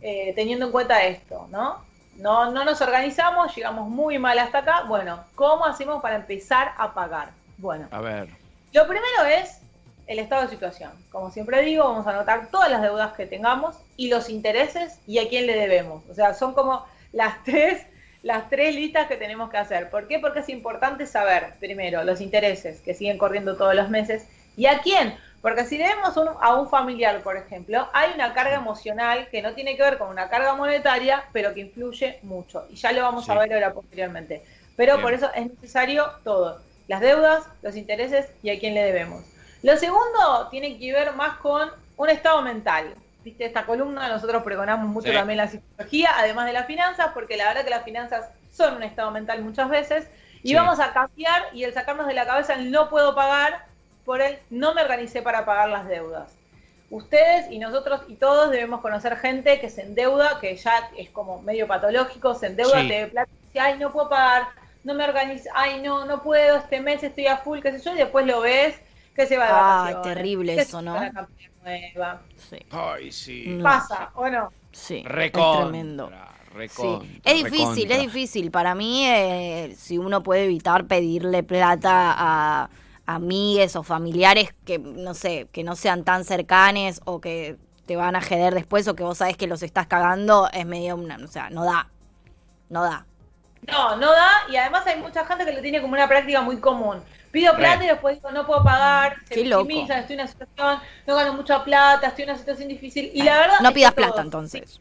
eh, 0.00 0.32
teniendo 0.34 0.64
en 0.64 0.72
cuenta 0.72 1.04
esto, 1.04 1.46
¿no? 1.50 1.84
¿no? 2.16 2.50
No 2.50 2.64
nos 2.64 2.80
organizamos, 2.80 3.54
llegamos 3.54 3.90
muy 3.90 4.18
mal 4.18 4.38
hasta 4.38 4.60
acá. 4.60 4.84
Bueno, 4.88 5.22
¿cómo 5.34 5.66
hacemos 5.66 6.00
para 6.00 6.16
empezar 6.16 6.72
a 6.78 6.94
pagar? 6.94 7.32
Bueno, 7.58 7.88
a 7.90 8.00
ver. 8.00 8.30
Lo 8.72 8.86
primero 8.88 9.26
es 9.38 9.60
el 10.06 10.18
estado 10.18 10.44
de 10.44 10.48
situación. 10.48 10.92
Como 11.10 11.30
siempre 11.30 11.60
digo, 11.60 11.84
vamos 11.84 12.06
a 12.06 12.10
anotar 12.12 12.48
todas 12.50 12.70
las 12.70 12.80
deudas 12.80 13.12
que 13.12 13.26
tengamos 13.26 13.76
y 13.98 14.08
los 14.08 14.30
intereses 14.30 14.98
y 15.06 15.18
a 15.18 15.28
quién 15.28 15.46
le 15.46 15.56
debemos. 15.56 16.04
O 16.08 16.14
sea, 16.14 16.32
son 16.32 16.54
como 16.54 16.86
las 17.12 17.34
tres 17.44 17.84
las 18.22 18.48
tres 18.48 18.74
listas 18.74 19.08
que 19.08 19.16
tenemos 19.16 19.50
que 19.50 19.58
hacer. 19.58 19.90
¿Por 19.90 20.06
qué? 20.06 20.18
Porque 20.18 20.40
es 20.40 20.48
importante 20.48 21.06
saber, 21.06 21.54
primero, 21.58 22.04
los 22.04 22.20
intereses 22.20 22.80
que 22.80 22.94
siguen 22.94 23.18
corriendo 23.18 23.56
todos 23.56 23.74
los 23.74 23.90
meses 23.90 24.26
y 24.56 24.66
a 24.66 24.80
quién. 24.80 25.16
Porque 25.40 25.64
si 25.64 25.76
debemos 25.76 26.16
a 26.16 26.54
un 26.54 26.68
familiar, 26.68 27.20
por 27.22 27.36
ejemplo, 27.36 27.88
hay 27.92 28.12
una 28.14 28.32
carga 28.32 28.54
emocional 28.54 29.28
que 29.28 29.42
no 29.42 29.54
tiene 29.54 29.76
que 29.76 29.82
ver 29.82 29.98
con 29.98 30.08
una 30.08 30.28
carga 30.28 30.54
monetaria, 30.54 31.24
pero 31.32 31.52
que 31.52 31.62
influye 31.62 32.20
mucho. 32.22 32.64
Y 32.70 32.76
ya 32.76 32.92
lo 32.92 33.02
vamos 33.02 33.28
a 33.28 33.36
ver 33.36 33.52
ahora 33.52 33.74
posteriormente. 33.74 34.44
Pero 34.76 35.00
por 35.00 35.12
eso 35.12 35.30
es 35.34 35.48
necesario 35.48 36.06
todo. 36.22 36.60
Las 36.86 37.00
deudas, 37.00 37.44
los 37.62 37.76
intereses 37.76 38.30
y 38.42 38.50
a 38.50 38.58
quién 38.58 38.74
le 38.74 38.84
debemos. 38.84 39.24
Lo 39.62 39.76
segundo 39.76 40.48
tiene 40.50 40.78
que 40.78 40.92
ver 40.92 41.12
más 41.14 41.38
con 41.38 41.70
un 41.96 42.08
estado 42.08 42.42
mental 42.42 42.94
viste, 43.24 43.44
esta 43.44 43.66
columna 43.66 44.08
nosotros 44.08 44.42
pregonamos 44.42 44.88
mucho 44.88 45.12
también 45.12 45.36
la 45.38 45.48
psicología, 45.48 46.10
además 46.16 46.46
de 46.46 46.52
las 46.52 46.66
finanzas, 46.66 47.08
porque 47.14 47.36
la 47.36 47.48
verdad 47.48 47.64
que 47.64 47.70
las 47.70 47.84
finanzas 47.84 48.30
son 48.52 48.76
un 48.76 48.82
estado 48.82 49.10
mental 49.10 49.42
muchas 49.42 49.68
veces, 49.68 50.08
y 50.42 50.54
vamos 50.54 50.80
a 50.80 50.92
cambiar 50.92 51.42
y 51.52 51.64
el 51.64 51.72
sacarnos 51.72 52.06
de 52.06 52.14
la 52.14 52.26
cabeza 52.26 52.54
el 52.54 52.70
no 52.70 52.90
puedo 52.90 53.14
pagar 53.14 53.64
por 54.04 54.20
el 54.20 54.38
no 54.50 54.74
me 54.74 54.82
organicé 54.82 55.22
para 55.22 55.44
pagar 55.44 55.68
las 55.68 55.86
deudas. 55.86 56.32
Ustedes 56.90 57.50
y 57.50 57.58
nosotros 57.58 58.02
y 58.08 58.16
todos 58.16 58.50
debemos 58.50 58.80
conocer 58.80 59.16
gente 59.16 59.60
que 59.60 59.70
se 59.70 59.82
endeuda, 59.82 60.40
que 60.40 60.54
ya 60.56 60.90
es 60.98 61.08
como 61.10 61.40
medio 61.40 61.66
patológico, 61.66 62.34
se 62.34 62.48
endeuda, 62.48 62.86
te 62.86 63.06
plata 63.06 63.30
y 63.30 63.46
dice, 63.46 63.60
ay, 63.60 63.78
no 63.78 63.92
puedo 63.92 64.10
pagar, 64.10 64.48
no 64.84 64.92
me 64.94 65.04
organizo, 65.04 65.48
ay, 65.54 65.80
no, 65.80 66.04
no 66.04 66.22
puedo, 66.22 66.58
este 66.58 66.80
mes 66.80 67.02
estoy 67.02 67.28
a 67.28 67.38
full, 67.38 67.60
qué 67.60 67.72
sé 67.72 67.82
yo, 67.82 67.94
y 67.94 67.98
después 67.98 68.26
lo 68.26 68.40
ves 68.40 68.74
que 69.14 69.26
se 69.26 69.38
va 69.38 69.46
de 69.46 69.52
vacaciones. 69.52 69.96
Ay, 69.96 70.14
terrible 70.14 70.54
eso, 70.60 70.82
¿no? 70.82 71.00
Nueva. 71.62 72.22
Sí. 72.36 72.58
Ay, 72.70 73.12
sí. 73.12 73.58
¿Pasa 73.62 74.10
o 74.14 74.28
no? 74.28 74.52
Sí. 74.72 75.02
Recontra, 75.06 75.62
tremendo. 75.68 76.10
Recontra, 76.54 77.08
Sí. 77.08 77.20
Es 77.24 77.44
difícil, 77.44 77.66
recontra. 77.66 77.96
es 77.96 78.02
difícil. 78.02 78.50
Para 78.50 78.74
mí, 78.74 79.06
eh, 79.06 79.74
si 79.76 79.96
uno 79.98 80.22
puede 80.22 80.44
evitar 80.44 80.86
pedirle 80.86 81.42
plata 81.42 82.14
a 82.16 82.70
amigues 83.06 83.74
o 83.76 83.82
familiares 83.82 84.54
que, 84.64 84.78
no 84.78 85.14
sé, 85.14 85.48
que 85.52 85.64
no 85.64 85.76
sean 85.76 86.04
tan 86.04 86.24
cercanes 86.24 87.00
o 87.04 87.20
que 87.20 87.56
te 87.86 87.96
van 87.96 88.16
a 88.16 88.20
jeder 88.20 88.54
después 88.54 88.86
o 88.88 88.94
que 88.94 89.02
vos 89.02 89.18
sabés 89.18 89.36
que 89.36 89.46
los 89.46 89.62
estás 89.62 89.86
cagando, 89.86 90.48
es 90.52 90.66
medio 90.66 90.96
una, 90.96 91.16
o 91.16 91.26
sea, 91.26 91.50
no 91.50 91.64
da. 91.64 91.88
No 92.68 92.82
da. 92.82 93.06
No, 93.66 93.96
no 93.96 94.10
da, 94.10 94.30
y 94.50 94.56
además 94.56 94.86
hay 94.86 95.00
mucha 95.00 95.24
gente 95.24 95.44
que 95.44 95.52
lo 95.52 95.60
tiene 95.62 95.80
como 95.80 95.94
una 95.94 96.08
práctica 96.08 96.42
muy 96.42 96.58
común. 96.58 96.98
Pido 97.32 97.52
Re. 97.52 97.58
plata 97.58 97.84
y 97.84 97.88
después 97.88 98.16
digo, 98.16 98.30
no 98.30 98.46
puedo 98.46 98.62
pagar, 98.62 99.16
se 99.26 99.34
Qué 99.34 99.40
estoy 99.40 99.80
en 99.80 100.20
una 100.20 100.28
situación, 100.28 100.80
no 101.06 101.16
gano 101.16 101.32
mucha 101.32 101.64
plata, 101.64 102.08
estoy 102.08 102.24
en 102.24 102.30
una 102.30 102.38
situación 102.38 102.68
difícil. 102.68 103.10
Y 103.14 103.22
la 103.22 103.38
verdad. 103.38 103.60
No 103.60 103.72
pidas 103.72 103.94
plata 103.94 104.20
entonces. 104.20 104.80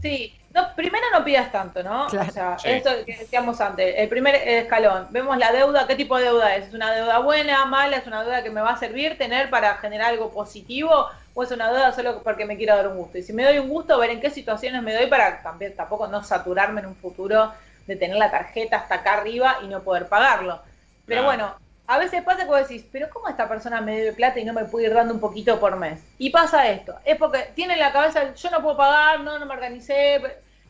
Sí, 0.00 0.34
no, 0.54 0.74
primero 0.74 1.04
no 1.12 1.24
pidas 1.24 1.52
tanto, 1.52 1.82
¿no? 1.82 2.06
Claro. 2.06 2.28
O 2.28 2.32
sea, 2.32 2.58
Sí. 2.58 2.70
esto 2.70 2.90
que 3.04 3.16
decíamos 3.16 3.60
antes, 3.60 3.94
el 3.98 4.08
primer 4.08 4.36
escalón, 4.36 5.08
vemos 5.10 5.36
la 5.36 5.52
deuda, 5.52 5.86
¿qué 5.86 5.96
tipo 5.96 6.16
de 6.16 6.24
deuda 6.24 6.56
es? 6.56 6.68
¿Es 6.68 6.74
una 6.74 6.92
deuda 6.92 7.18
buena, 7.18 7.64
mala? 7.66 7.96
¿Es 7.96 8.06
una 8.06 8.22
deuda 8.22 8.42
que 8.42 8.50
me 8.50 8.60
va 8.60 8.72
a 8.72 8.76
servir 8.78 9.18
tener 9.18 9.50
para 9.50 9.76
generar 9.76 10.10
algo 10.10 10.30
positivo? 10.30 11.08
¿O 11.34 11.42
es 11.42 11.50
una 11.50 11.70
deuda 11.70 11.92
solo 11.92 12.22
porque 12.22 12.46
me 12.46 12.56
quiero 12.56 12.76
dar 12.76 12.88
un 12.88 12.96
gusto? 12.96 13.18
Y 13.18 13.22
si 13.22 13.32
me 13.32 13.44
doy 13.44 13.58
un 13.58 13.68
gusto, 13.68 13.98
ver 13.98 14.10
en 14.10 14.20
qué 14.20 14.30
situaciones 14.30 14.82
me 14.82 14.94
doy 14.94 15.08
para 15.08 15.42
también 15.42 15.74
tampoco 15.74 16.06
no 16.06 16.22
saturarme 16.22 16.80
en 16.80 16.86
un 16.86 16.96
futuro 16.96 17.52
de 17.86 17.96
tener 17.96 18.16
la 18.16 18.30
tarjeta 18.30 18.76
hasta 18.78 18.96
acá 18.96 19.14
arriba 19.14 19.58
y 19.62 19.66
no 19.66 19.82
poder 19.82 20.08
pagarlo. 20.08 20.60
Pero 21.06 21.22
Claro. 21.22 21.24
bueno, 21.24 21.54
a 21.86 21.98
veces 21.98 22.22
pasa 22.22 22.44
que 22.44 22.48
vos 22.48 22.66
decís, 22.68 22.84
pero 22.90 23.10
¿cómo 23.10 23.28
esta 23.28 23.48
persona 23.48 23.80
me 23.80 23.96
debe 23.96 24.12
plata 24.14 24.40
y 24.40 24.44
no 24.44 24.52
me 24.52 24.64
puede 24.64 24.86
ir 24.86 24.94
dando 24.94 25.14
un 25.14 25.20
poquito 25.20 25.60
por 25.60 25.76
mes? 25.76 26.00
Y 26.18 26.30
pasa 26.30 26.68
esto, 26.70 26.94
es 27.04 27.16
porque 27.18 27.50
tiene 27.54 27.74
en 27.74 27.80
la 27.80 27.92
cabeza, 27.92 28.34
yo 28.34 28.50
no 28.50 28.62
puedo 28.62 28.76
pagar, 28.76 29.20
no, 29.20 29.38
no 29.38 29.46
me 29.46 29.52
organicé, 29.54 30.20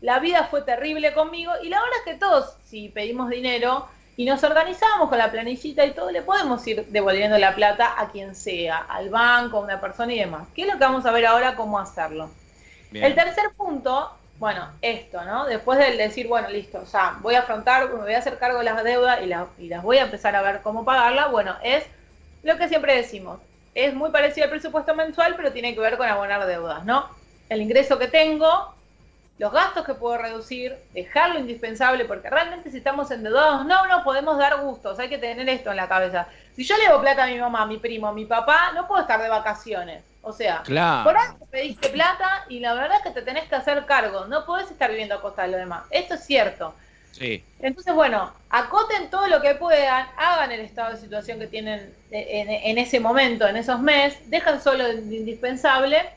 la 0.01 0.19
vida 0.19 0.45
fue 0.51 0.63
terrible 0.63 1.15
conmigo 1.15 1.53
y 1.63 1.69
la 1.69 1.81
verdad 1.81 1.99
es 2.05 2.13
que 2.13 2.19
todos, 2.19 2.57
si 2.65 2.89
pedimos 2.89 3.31
dinero 3.31 3.87
y 4.17 4.25
nos 4.27 4.43
organizamos 4.45 5.09
con 5.09 5.19
la 5.19 5.31
planillita 5.31 5.85
y 5.85 5.93
todo, 5.93 6.11
le 6.11 6.23
podemos 6.23 6.67
ir 6.67 6.87
devolviendo 6.87 7.39
la 7.39 7.55
plata 7.55 7.95
a 7.97 8.11
quien 8.11 8.35
sea, 8.35 8.79
al 8.79 9.09
banco, 9.11 9.59
a 9.59 9.61
una 9.61 9.81
persona 9.81 10.13
y 10.13 10.19
demás. 10.19 10.49
¿Qué 10.55 10.63
es 10.63 10.69
lo 10.69 10.75
que 10.75 10.85
vamos 10.85 11.07
a 11.07 11.11
ver 11.13 11.27
ahora 11.27 11.55
cómo 11.57 11.79
hacerlo? 11.79 12.31
Bien. 12.91 13.05
El 13.07 13.15
tercer 13.15 13.45
punto, 13.57 14.11
bueno, 14.45 14.69
esto, 14.83 15.25
¿no? 15.25 15.47
Después 15.47 15.79
del 15.79 15.97
decir, 15.97 16.29
bueno, 16.29 16.51
listo, 16.51 16.85
ya 16.85 17.19
voy 17.23 17.35
a 17.35 17.41
afrontar, 17.41 17.89
me 17.91 18.01
voy 18.01 18.13
a 18.13 18.19
hacer 18.19 18.39
cargo 18.39 18.59
de 18.59 18.65
las 18.65 18.85
deudas 18.85 19.23
y, 19.23 19.27
la- 19.27 19.49
y 19.57 19.69
las 19.69 19.83
voy 19.83 19.97
a 19.97 20.03
empezar 20.03 20.37
a 20.37 20.43
ver 20.43 20.61
cómo 20.63 20.85
pagarla, 20.85 21.29
bueno, 21.29 21.57
es 21.63 21.87
lo 22.43 22.59
que 22.59 22.69
siempre 22.69 22.95
decimos. 22.95 23.41
Es 23.73 23.95
muy 23.95 24.11
parecido 24.11 24.45
al 24.45 24.51
presupuesto 24.51 24.95
mensual, 24.95 25.35
pero 25.37 25.51
tiene 25.55 25.75
que 25.75 25.81
ver 25.81 25.97
con 25.97 26.07
abonar 26.09 26.47
deudas, 26.47 26.85
¿no? 26.85 27.09
El 27.49 27.63
ingreso 27.63 27.99
que 27.99 28.09
tengo, 28.09 28.75
los 29.39 29.53
gastos 29.53 29.85
que 29.85 29.95
puedo 29.95 30.17
reducir, 30.17 30.77
dejar 30.93 31.31
lo 31.31 31.41
indispensable, 31.41 32.05
porque 32.05 32.31
realmente 32.31 32.71
si 32.71 32.79
estamos 32.79 33.11
endeudados 33.11 33.67
no 33.67 33.87
nos 33.89 34.03
podemos 34.05 34.39
dar 34.39 34.61
gustos, 34.61 34.99
hay 35.01 35.09
que 35.09 35.19
tener 35.19 35.49
esto 35.49 35.71
en 35.71 35.77
la 35.77 35.89
cabeza. 35.89 36.29
Si 36.55 36.63
yo 36.65 36.77
le 36.77 36.85
debo 36.85 37.01
plata 37.01 37.25
a 37.25 37.27
mi 37.27 37.39
mamá, 37.39 37.63
a 37.63 37.67
mi 37.67 37.79
primo, 37.79 38.07
a 38.07 38.13
mi 38.13 38.27
papá, 38.27 38.71
no 38.75 38.87
puedo 38.87 39.01
estar 39.03 39.21
de 39.21 39.29
vacaciones. 39.29 40.05
O 40.23 40.33
sea, 40.33 40.63
Claro. 40.63 41.05
por 41.05 41.17
algo 41.17 41.47
pediste 41.47 41.89
plata 41.91 42.45
y 42.49 42.61
la 42.61 42.75
verdad 42.75 42.99
es 42.99 43.03
que 43.03 43.11
te 43.11 43.23
tenés 43.23 43.49
que 43.49 43.57
hacer 43.57 43.85
cargo, 43.87 44.27
no 44.27 44.47
podés 44.47 44.71
estar 44.71 44.89
viviendo 44.89 45.17
a 45.17 45.21
costa 45.21 45.43
de 45.43 45.49
lo 45.49 45.57
demás. 45.59 45.83
Esto 45.91 46.15
es 46.15 46.25
cierto. 46.25 46.75
Sí. 47.11 47.45
Entonces, 47.61 47.93
bueno, 47.95 48.33
acoten 48.51 49.11
todo 49.11 49.27
lo 49.29 49.41
que 49.41 49.55
puedan, 49.57 50.07
hagan 50.17 50.51
el 50.53 50.61
estado 50.61 50.93
de 50.93 50.97
situación 50.99 51.39
que 51.39 51.47
tienen 51.47 51.93
en, 52.11 52.51
en 52.51 52.79
ese 52.79 53.01
momento, 53.01 53.47
en 53.47 53.57
esos 53.57 53.81
meses, 53.81 54.31
dejan 54.31 54.63
solo 54.63 54.85
lo 54.85 54.93
indispensable 54.93 56.09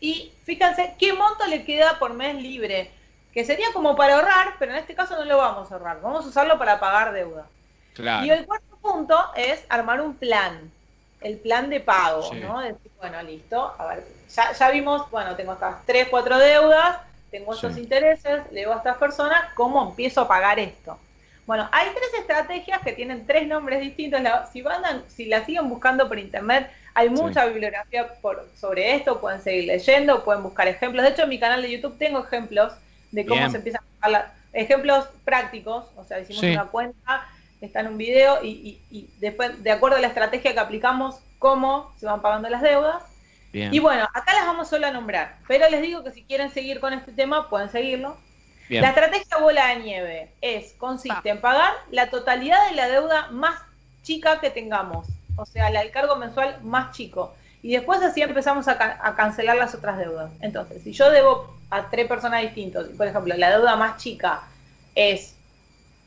y 0.00 0.32
fíjense 0.44 0.94
qué 0.98 1.12
monto 1.12 1.46
le 1.46 1.64
queda 1.64 1.98
por 1.98 2.14
mes 2.14 2.34
libre, 2.36 2.90
que 3.32 3.44
sería 3.44 3.68
como 3.72 3.94
para 3.96 4.16
ahorrar, 4.16 4.54
pero 4.58 4.72
en 4.72 4.78
este 4.78 4.94
caso 4.94 5.16
no 5.16 5.24
lo 5.24 5.38
vamos 5.38 5.70
a 5.70 5.74
ahorrar, 5.74 6.00
vamos 6.00 6.24
a 6.24 6.28
usarlo 6.28 6.58
para 6.58 6.80
pagar 6.80 7.12
deuda. 7.12 7.46
Claro. 7.94 8.24
Y 8.26 8.30
el 8.30 8.46
cuarto 8.46 8.76
punto 8.80 9.18
es 9.34 9.64
armar 9.68 10.00
un 10.00 10.14
plan, 10.14 10.70
el 11.20 11.38
plan 11.38 11.68
de 11.68 11.80
pago, 11.80 12.22
Sí. 12.22 12.36
¿no? 12.40 12.60
Decir, 12.60 12.90
bueno, 12.98 13.20
listo, 13.22 13.74
a 13.76 13.86
ver, 13.86 14.06
ya, 14.34 14.52
ya 14.52 14.70
vimos, 14.70 15.10
bueno, 15.10 15.34
tengo 15.36 15.52
estas 15.54 15.84
tres, 15.84 16.08
cuatro 16.08 16.38
deudas, 16.38 16.98
tengo 17.30 17.52
estos 17.54 17.74
Sí. 17.74 17.80
intereses, 17.80 18.42
le 18.52 18.60
digo 18.60 18.72
a 18.72 18.76
estas 18.76 18.96
personas, 18.96 19.52
¿cómo 19.54 19.88
empiezo 19.90 20.22
a 20.22 20.28
pagar 20.28 20.58
esto? 20.58 20.98
Bueno, 21.44 21.68
hay 21.72 21.88
tres 21.90 22.12
estrategias 22.20 22.80
que 22.82 22.92
tienen 22.92 23.26
tres 23.26 23.46
nombres 23.46 23.80
distintos. 23.80 24.20
La- 24.20 24.46
si 24.46 24.62
van 24.62 24.84
a- 24.84 25.02
si 25.08 25.24
la 25.26 25.44
siguen 25.44 25.68
buscando 25.68 26.06
por 26.06 26.18
internet, 26.18 26.70
hay 26.94 27.08
mucha 27.10 27.46
bibliografía 27.46 28.08
por, 28.20 28.46
sobre 28.58 28.94
esto, 28.94 29.20
pueden 29.20 29.40
seguir 29.42 29.64
leyendo, 29.66 30.24
pueden 30.24 30.42
buscar 30.42 30.66
ejemplos. 30.68 31.04
De 31.04 31.10
hecho, 31.10 31.22
en 31.22 31.28
mi 31.28 31.38
canal 31.38 31.62
de 31.62 31.70
YouTube 31.70 31.96
tengo 31.98 32.24
ejemplos 32.24 32.72
de 33.12 33.24
cómo 33.24 33.38
Bien. 33.40 33.50
se 33.50 33.56
empiezan 33.58 33.82
a 33.82 34.00
pagar 34.00 34.10
la- 34.10 34.34
ejemplos 34.52 35.06
prácticos, 35.24 35.84
o 35.96 36.04
sea, 36.04 36.20
hicimos 36.20 36.40
Sí. 36.40 36.50
una 36.52 36.64
cuenta, 36.66 37.26
está 37.60 37.80
en 37.80 37.88
un 37.88 37.98
video 37.98 38.42
y, 38.42 38.48
y- 38.48 38.82
y 38.90 39.10
después, 39.18 39.62
de 39.62 39.70
acuerdo 39.70 39.96
a 39.96 40.00
la 40.00 40.08
estrategia 40.08 40.52
que 40.52 40.60
aplicamos, 40.60 41.20
cómo 41.38 41.92
se 41.98 42.06
van 42.06 42.20
pagando 42.22 42.48
las 42.48 42.62
deudas. 42.62 43.02
Bien. 43.52 43.72
Y 43.72 43.78
bueno, 43.78 44.04
acá 44.14 44.34
las 44.34 44.46
vamos 44.46 44.68
solo 44.68 44.86
a 44.86 44.90
nombrar, 44.90 45.36
pero 45.46 45.68
les 45.70 45.80
digo 45.82 46.04
que 46.04 46.10
si 46.12 46.22
quieren 46.24 46.50
seguir 46.50 46.80
con 46.80 46.92
este 46.92 47.12
tema, 47.12 47.48
pueden 47.48 47.70
seguirlo. 47.70 48.16
Bien. 48.68 48.82
La 48.82 48.88
estrategia 48.90 49.38
bola 49.38 49.68
de 49.68 49.76
nieve 49.76 50.30
es, 50.42 50.72
consiste 50.74 51.30
en 51.30 51.40
pagar 51.40 51.72
la 51.90 52.10
totalidad 52.10 52.68
de 52.68 52.74
la 52.76 52.88
deuda 52.88 53.28
más 53.30 53.58
chica 54.02 54.40
que 54.40 54.50
tengamos, 54.50 55.06
o 55.38 55.46
sea, 55.46 55.70
del 55.70 55.90
cargo 55.90 56.16
mensual 56.16 56.58
más 56.62 56.92
chico. 56.96 57.34
Y 57.62 57.72
después 57.72 58.02
así 58.02 58.22
empezamos 58.22 58.68
a, 58.68 58.78
ca- 58.78 58.98
a 59.02 59.16
cancelar 59.16 59.56
las 59.56 59.74
otras 59.74 59.98
deudas. 59.98 60.30
Entonces, 60.40 60.82
si 60.82 60.92
yo 60.92 61.10
debo 61.10 61.56
a 61.70 61.90
tres 61.90 62.06
personas 62.08 62.42
distintas, 62.42 62.86
por 62.96 63.06
ejemplo, 63.06 63.34
la 63.36 63.50
deuda 63.50 63.76
más 63.76 63.96
chica 63.98 64.42
es, 64.94 65.34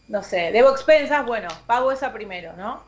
no 0.08 0.24
sé, 0.24 0.52
debo 0.52 0.70
expensas, 0.72 1.26
bueno, 1.26 1.48
pago 1.68 1.92
esa 1.92 2.14
primero, 2.14 2.54
¿no? 2.54 2.84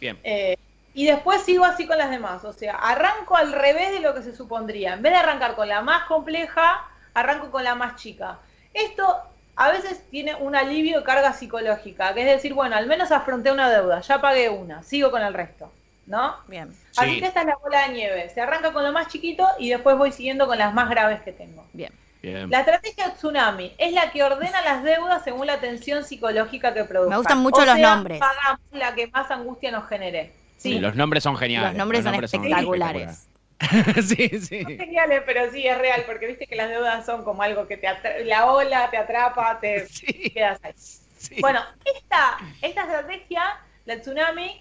Bien. 0.00 0.18
Eh, 0.22 0.56
y 0.94 1.06
después 1.06 1.42
sigo 1.42 1.64
así 1.64 1.86
con 1.86 1.98
las 1.98 2.10
demás. 2.10 2.44
O 2.44 2.52
sea, 2.52 2.74
arranco 2.76 3.36
al 3.36 3.52
revés 3.52 3.92
de 3.92 4.00
lo 4.00 4.14
que 4.14 4.22
se 4.22 4.34
supondría. 4.34 4.94
En 4.94 5.02
vez 5.02 5.12
de 5.12 5.18
arrancar 5.18 5.54
con 5.54 5.68
la 5.68 5.80
más 5.82 6.04
compleja, 6.04 6.84
arranco 7.14 7.50
con 7.50 7.64
la 7.64 7.74
más 7.74 7.96
chica. 7.96 8.38
Esto 8.74 9.16
a 9.56 9.70
veces 9.70 10.08
tiene 10.10 10.34
un 10.36 10.54
alivio 10.56 10.98
de 10.98 11.04
carga 11.04 11.32
psicológica, 11.32 12.14
que 12.14 12.20
es 12.20 12.26
decir, 12.26 12.54
bueno, 12.54 12.76
al 12.76 12.86
menos 12.86 13.10
afronté 13.12 13.50
una 13.50 13.70
deuda, 13.70 14.00
ya 14.00 14.20
pagué 14.20 14.48
una, 14.48 14.82
sigo 14.84 15.10
con 15.10 15.22
el 15.22 15.34
resto, 15.34 15.72
¿no? 16.08 16.36
Bien, 16.48 16.74
Así 16.96 17.14
Sí. 17.14 17.20
que 17.20 17.26
esta 17.26 17.40
es 17.40 17.46
la 17.46 17.56
bola 17.62 17.86
de 17.86 17.94
nieve. 17.94 18.28
Se 18.30 18.40
arranca 18.40 18.72
con 18.72 18.82
lo 18.82 18.92
más 18.92 19.08
chiquito 19.08 19.46
y 19.58 19.68
después 19.70 19.96
voy 19.96 20.10
siguiendo 20.10 20.46
con 20.46 20.58
las 20.58 20.74
más 20.74 20.88
graves 20.90 21.20
que 21.22 21.32
tengo. 21.32 21.64
bien. 21.72 21.92
Bien. 22.20 22.50
La 22.50 22.60
estrategia 22.60 23.14
tsunami 23.14 23.72
es 23.78 23.92
la 23.92 24.10
que 24.10 24.24
ordena 24.24 24.60
las 24.62 24.82
deudas 24.82 25.22
según 25.22 25.46
la 25.46 25.60
tensión 25.60 26.02
psicológica 26.02 26.74
que 26.74 26.82
produzca. 26.82 27.10
Me 27.10 27.16
gustan 27.16 27.38
mucho 27.38 27.62
O 27.62 27.64
los 27.64 27.76
sea, 27.76 27.94
nombres. 27.94 28.18
Pagamos 28.18 28.60
la 28.72 28.92
que 28.96 29.06
más 29.06 29.30
angustia 29.30 29.70
nos 29.70 29.88
genere. 29.88 30.32
Sí, 30.56 30.72
Sí, 30.72 30.78
los 30.80 30.96
nombres 30.96 31.22
son 31.22 31.36
geniales. 31.36 31.70
Los 31.70 31.78
nombres 31.78 32.02
son 32.02 32.14
espectaculares. 32.16 33.28
sí, 34.04 34.28
sí. 34.40 34.62
Son 34.64 34.76
geniales, 34.78 35.22
pero 35.26 35.50
sí 35.52 35.66
es 35.66 35.78
real, 35.78 36.02
porque 36.06 36.26
viste 36.26 36.46
que 36.48 36.56
las 36.56 36.68
deudas 36.68 37.06
son 37.06 37.22
como 37.22 37.42
algo 37.42 37.68
que 37.68 37.76
te 37.76 37.86
atra- 37.86 38.24
la 38.24 38.46
ola 38.52 38.90
te 38.90 38.96
atrapa, 38.96 39.58
te 39.60 39.86
Sí, 39.86 40.30
quedas 40.34 40.58
ahí. 40.64 40.72
sí. 40.76 41.36
Bueno, 41.40 41.60
esta, 41.84 42.36
esta 42.62 42.82
estrategia, 42.82 43.42
la 43.84 44.00
tsunami, 44.00 44.60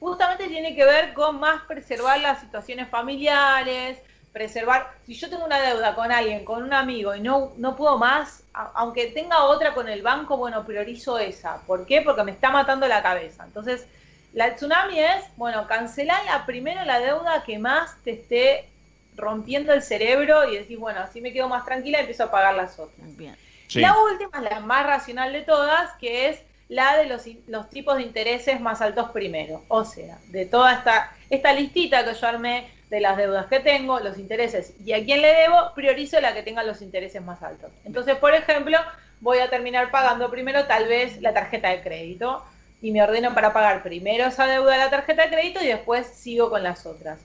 justamente 0.00 0.48
tiene 0.48 0.74
que 0.74 0.84
ver 0.84 1.12
con 1.14 1.40
más 1.40 1.62
preservar 1.62 2.20
las 2.20 2.40
situaciones 2.40 2.88
familiares, 2.88 3.98
preservar, 4.32 4.92
si 5.06 5.14
yo 5.14 5.28
tengo 5.28 5.44
una 5.44 5.58
deuda 5.60 5.94
con 5.94 6.12
alguien, 6.12 6.44
con 6.44 6.62
un 6.62 6.72
amigo 6.72 7.14
y 7.14 7.20
no, 7.20 7.52
no 7.56 7.74
puedo 7.74 7.98
más, 7.98 8.42
a- 8.54 8.70
aunque 8.74 9.06
tenga 9.08 9.44
otra 9.44 9.74
con 9.74 9.88
el 9.88 10.02
banco, 10.02 10.36
bueno, 10.36 10.64
priorizo 10.64 11.18
esa. 11.18 11.62
¿Por 11.66 11.86
qué? 11.86 12.02
Porque 12.02 12.22
me 12.22 12.32
está 12.32 12.50
matando 12.50 12.86
la 12.86 13.02
cabeza. 13.02 13.44
Entonces, 13.44 13.86
la 14.34 14.54
tsunami 14.54 15.00
es, 15.00 15.24
bueno, 15.36 15.66
cancelar 15.66 16.24
la, 16.26 16.46
primero 16.46 16.84
la 16.84 17.00
deuda 17.00 17.42
que 17.42 17.58
más 17.58 17.96
te 18.04 18.12
esté 18.12 18.68
rompiendo 19.16 19.72
el 19.72 19.82
cerebro 19.82 20.48
y 20.48 20.58
decir, 20.58 20.78
bueno, 20.78 21.00
así 21.00 21.20
me 21.20 21.32
quedo 21.32 21.48
más 21.48 21.64
tranquila 21.64 21.98
y 21.98 22.00
empiezo 22.02 22.24
a 22.24 22.30
pagar 22.30 22.54
las 22.54 22.78
otras. 22.78 23.16
Bien. 23.16 23.36
Sí. 23.66 23.80
La 23.80 23.96
última 23.98 24.38
es 24.38 24.50
la 24.50 24.60
más 24.60 24.86
racional 24.86 25.32
de 25.32 25.42
todas, 25.42 25.90
que 25.94 26.28
es 26.28 26.40
la 26.68 26.96
de 26.98 27.06
los, 27.06 27.24
los 27.46 27.70
tipos 27.70 27.96
de 27.96 28.02
intereses 28.02 28.60
más 28.60 28.80
altos 28.80 29.10
primero. 29.10 29.62
O 29.68 29.84
sea, 29.84 30.18
de 30.28 30.46
toda 30.46 30.74
esta, 30.74 31.12
esta 31.30 31.52
listita 31.52 32.04
que 32.04 32.14
yo 32.14 32.26
armé 32.26 32.70
de 32.90 33.00
las 33.00 33.16
deudas 33.16 33.46
que 33.46 33.60
tengo, 33.60 34.00
los 34.00 34.18
intereses 34.18 34.72
y 34.84 34.92
a 34.92 35.04
quién 35.04 35.20
le 35.22 35.28
debo, 35.28 35.72
priorizo 35.74 36.20
la 36.20 36.34
que 36.34 36.42
tenga 36.42 36.62
los 36.62 36.80
intereses 36.82 37.22
más 37.22 37.42
altos. 37.42 37.70
Entonces, 37.84 38.16
por 38.16 38.34
ejemplo, 38.34 38.78
voy 39.20 39.38
a 39.38 39.50
terminar 39.50 39.90
pagando 39.90 40.30
primero 40.30 40.64
tal 40.66 40.88
vez 40.88 41.20
la 41.20 41.34
tarjeta 41.34 41.68
de 41.68 41.82
crédito 41.82 42.42
y 42.80 42.92
me 42.92 43.02
ordeno 43.02 43.34
para 43.34 43.52
pagar 43.52 43.82
primero 43.82 44.26
esa 44.26 44.46
deuda 44.46 44.72
de 44.72 44.78
la 44.78 44.90
tarjeta 44.90 45.24
de 45.24 45.30
crédito 45.30 45.62
y 45.62 45.66
después 45.66 46.06
sigo 46.06 46.48
con 46.48 46.62
las 46.62 46.86
otras. 46.86 47.18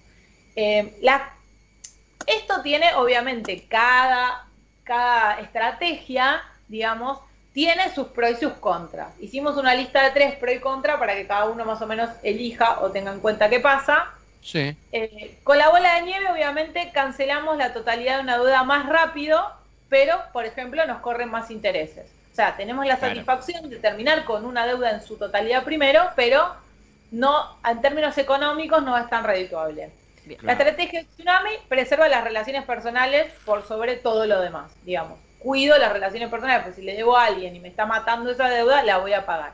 Eh, 0.56 0.94
esto 2.28 2.62
tiene, 2.62 2.94
obviamente, 2.96 3.66
cada, 3.68 4.48
cada 4.84 5.40
estrategia, 5.40 6.42
digamos, 6.68 7.20
tiene 7.54 7.94
sus 7.94 8.08
pros 8.08 8.32
y 8.32 8.36
sus 8.36 8.54
contras. 8.54 9.10
Hicimos 9.20 9.58
una 9.58 9.76
lista 9.76 10.04
de 10.04 10.12
tres 10.12 10.36
pro 10.36 10.52
y 10.52 10.60
contra 10.60 11.00
para 11.00 11.16
que 11.16 11.28
cada 11.28 11.46
uno 11.46 11.66
más 11.66 11.82
o 11.82 11.88
menos 11.88 12.10
elija 12.24 12.82
o 12.82 12.92
tenga 12.92 13.12
en 13.12 13.20
cuenta 13.20 13.50
qué 13.50 13.60
pasa. 13.60 14.12
Sí. 14.42 14.76
Eh, 14.92 15.38
con 15.44 15.58
la 15.58 15.70
bola 15.70 15.96
de 15.96 16.02
nieve, 16.02 16.30
obviamente, 16.32 16.92
cancelamos 16.94 17.58
la 17.58 17.72
totalidad 17.72 18.18
de 18.18 18.24
una 18.24 18.38
deuda 18.38 18.64
más 18.64 18.88
rápido, 18.88 19.42
pero, 19.88 20.20
por 20.34 20.46
ejemplo, 20.46 20.86
nos 20.86 21.00
corren 21.02 21.30
más 21.30 21.52
intereses. 21.52 22.08
O 22.32 22.36
sea, 22.36 22.58
tenemos 22.58 22.86
la 22.88 22.98
satisfacción 22.98 23.70
de 23.70 23.78
terminar 23.78 24.26
con 24.26 24.44
una 24.44 24.66
deuda 24.66 24.90
en 24.90 25.04
su 25.04 25.18
totalidad 25.18 25.64
primero, 25.64 26.10
pero 26.16 26.56
no, 27.12 27.60
en 27.64 27.80
términos 27.80 28.18
económicos 28.18 28.82
no 28.84 28.98
es 28.98 29.08
tan 29.08 29.24
redituable. 29.24 29.92
La 30.42 30.54
estrategia 30.54 31.02
de 31.02 31.06
Tsunami 31.06 31.52
preserva 31.70 32.08
las 32.08 32.24
relaciones 32.24 32.64
personales 32.64 33.32
por 33.46 33.68
sobre 33.68 33.98
todo 33.98 34.26
lo 34.26 34.42
demás, 34.42 34.72
digamos. 34.84 35.20
Cuido 35.44 35.78
las 35.78 35.92
relaciones 35.92 36.30
personales, 36.30 36.64
pues 36.64 36.76
si 36.76 36.82
le 36.82 36.96
debo 36.96 37.18
a 37.18 37.26
alguien 37.26 37.56
y 37.56 37.60
me 37.60 37.68
está 37.68 37.86
matando 37.86 38.32
esa 38.32 38.50
deuda, 38.50 38.82
la 38.84 38.98
voy 38.98 39.14
a 39.14 39.26
pagar. 39.26 39.52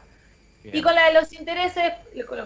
Y 0.63 0.81
con 0.81 0.93
la 0.93 1.07
de 1.07 1.13
los 1.13 1.33
intereses, 1.33 1.93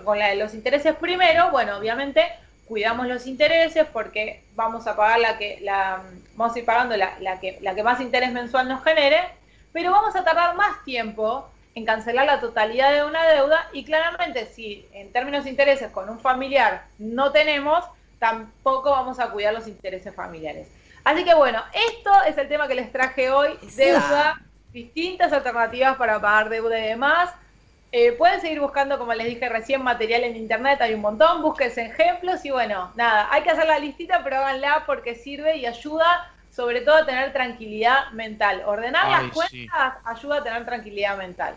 con 0.04 0.18
la 0.18 0.30
de 0.30 0.36
los 0.36 0.54
intereses 0.54 0.96
primero, 0.96 1.52
bueno, 1.52 1.78
obviamente 1.78 2.26
cuidamos 2.68 3.08
los 3.08 3.28
intereses 3.28 3.86
porque 3.92 4.44
vamos 4.56 4.88
a 4.88 4.96
pagar 4.96 5.20
la 5.20 5.38
que, 5.38 5.60
la, 5.62 6.02
vamos 6.36 6.56
a 6.56 6.60
ir 6.60 6.66
pagando 6.66 6.96
la, 6.96 7.20
la, 7.20 7.40
que, 7.40 7.58
la 7.62 7.76
que 7.76 7.84
más 7.84 8.00
interés 8.00 8.32
mensual 8.32 8.70
nos 8.70 8.84
genere, 8.84 9.20
pero 9.74 9.92
vamos 9.92 10.16
a 10.16 10.24
tardar 10.24 10.56
más 10.56 10.84
tiempo 10.86 11.50
en 11.76 11.86
cancelar 11.86 12.26
la 12.26 12.40
totalidad 12.40 12.94
de 12.94 13.04
una 13.04 13.26
deuda 13.28 13.68
y 13.74 13.84
claramente 13.84 14.46
si 14.46 14.88
en 14.94 15.12
términos 15.12 15.44
de 15.44 15.50
intereses 15.50 15.92
con 15.92 16.10
un 16.10 16.20
familiar 16.20 16.86
no 17.00 17.32
tenemos, 17.32 17.84
tampoco 18.20 18.92
vamos 18.92 19.20
a 19.20 19.32
cuidar 19.32 19.54
los 19.54 19.68
intereses 19.68 20.16
familiares. 20.16 20.68
Así 21.04 21.24
que 21.24 21.34
bueno, 21.34 21.62
esto 21.90 22.12
es 22.28 22.38
el 22.38 22.48
tema 22.48 22.68
que 22.68 22.76
les 22.76 22.92
traje 22.92 23.30
hoy, 23.30 23.58
deuda, 23.76 24.42
distintas 24.72 25.34
alternativas 25.34 25.98
para 25.98 26.20
pagar 26.22 26.50
deuda 26.50 26.80
y 26.80 26.84
demás. 26.84 27.30
Eh, 27.92 28.14
pueden 28.14 28.42
seguir 28.42 28.60
buscando, 28.60 28.98
como 28.98 29.14
les 29.14 29.28
dije 29.28 29.48
recién, 29.50 29.84
material 29.84 30.24
en 30.24 30.36
internet, 30.36 30.82
hay 30.82 30.96
un 30.96 31.02
montón, 31.02 31.44
búsquense 31.44 31.86
ejemplos 31.86 32.44
y 32.44 32.50
bueno, 32.50 32.92
nada, 32.96 33.28
hay 33.32 33.44
que 33.44 33.52
hacer 33.52 33.68
la 33.68 33.78
listita, 33.78 34.24
pero 34.24 34.38
háganla 34.38 34.84
porque 34.88 35.14
sirve 35.14 35.58
y 35.58 35.68
ayuda 35.68 36.32
sobre 36.50 36.82
todo 36.82 36.96
a 36.96 37.06
tener 37.06 37.34
tranquilidad 37.34 38.12
mental. 38.12 38.64
Ordenar 38.66 39.10
las 39.10 39.32
cuentas 39.32 39.96
ayuda 40.06 40.38
a 40.38 40.44
tener 40.44 40.66
tranquilidad 40.66 41.18
mental. 41.18 41.56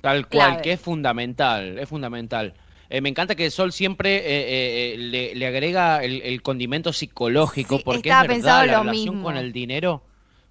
Tal 0.00 0.26
cual, 0.28 0.60
que 0.60 0.72
es 0.72 0.80
fundamental, 0.80 1.78
es 1.78 1.88
fundamental. 1.88 2.54
Eh, 2.90 3.00
me 3.00 3.08
encanta 3.08 3.34
que 3.34 3.50
Sol 3.50 3.72
siempre 3.72 4.22
eh, 4.24 4.96
le, 4.98 5.46
agrega 5.46 6.02
el, 6.04 6.42
condimento 6.42 6.92
psicológico, 6.92 7.80
porque 7.80 8.10
es 8.10 8.28
verdad, 8.28 8.66
la 8.66 8.82
relación 8.82 9.22
con 9.22 9.36
el 9.36 9.52
dinero 9.52 10.02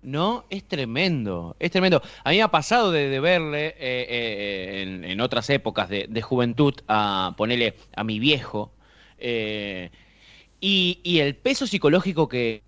¿no? 0.03 0.45
Es 0.49 0.67
tremendo, 0.67 1.55
es 1.59 1.71
tremendo. 1.71 2.01
A 2.23 2.29
mí 2.29 2.37
me 2.37 2.43
ha 2.43 2.49
pasado 2.49 2.91
de, 2.91 3.19
verle 3.19 3.67
eh, 3.67 3.73
eh, 3.79 5.01
en, 5.11 5.21
otras 5.21 5.49
épocas 5.49 5.89
de, 5.89 6.21
juventud 6.21 6.75
a 6.87 7.33
ponerle 7.37 7.75
a 7.95 8.03
mi 8.03 8.19
viejo 8.19 8.71
eh, 9.17 9.89
y, 10.59 11.19
el 11.19 11.35
peso 11.35 11.65
psicológico 11.65 12.27
que... 12.27 12.63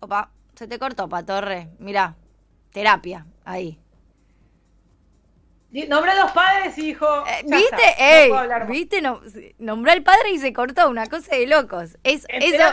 Opa, 0.00 0.30
se 0.54 0.66
te 0.66 0.78
cortó, 0.78 1.08
pa 1.08 1.24
Torre. 1.24 1.68
Mira, 1.78 2.16
terapia, 2.72 3.26
ahí. 3.44 3.78
Nombré 5.88 6.14
dos 6.14 6.30
padres, 6.30 6.78
hijo. 6.78 7.06
Eh, 7.26 7.42
¿Viste? 7.46 7.94
Ey, 7.98 8.32
¿Viste? 8.68 9.02
No, 9.02 9.20
nombró 9.58 9.90
al 9.90 10.04
padre 10.04 10.30
y 10.30 10.38
se 10.38 10.52
cortó, 10.52 10.88
una 10.88 11.06
cosa 11.06 11.34
de 11.34 11.48
locos. 11.48 11.98
Es, 12.04 12.24
eso... 12.28 12.64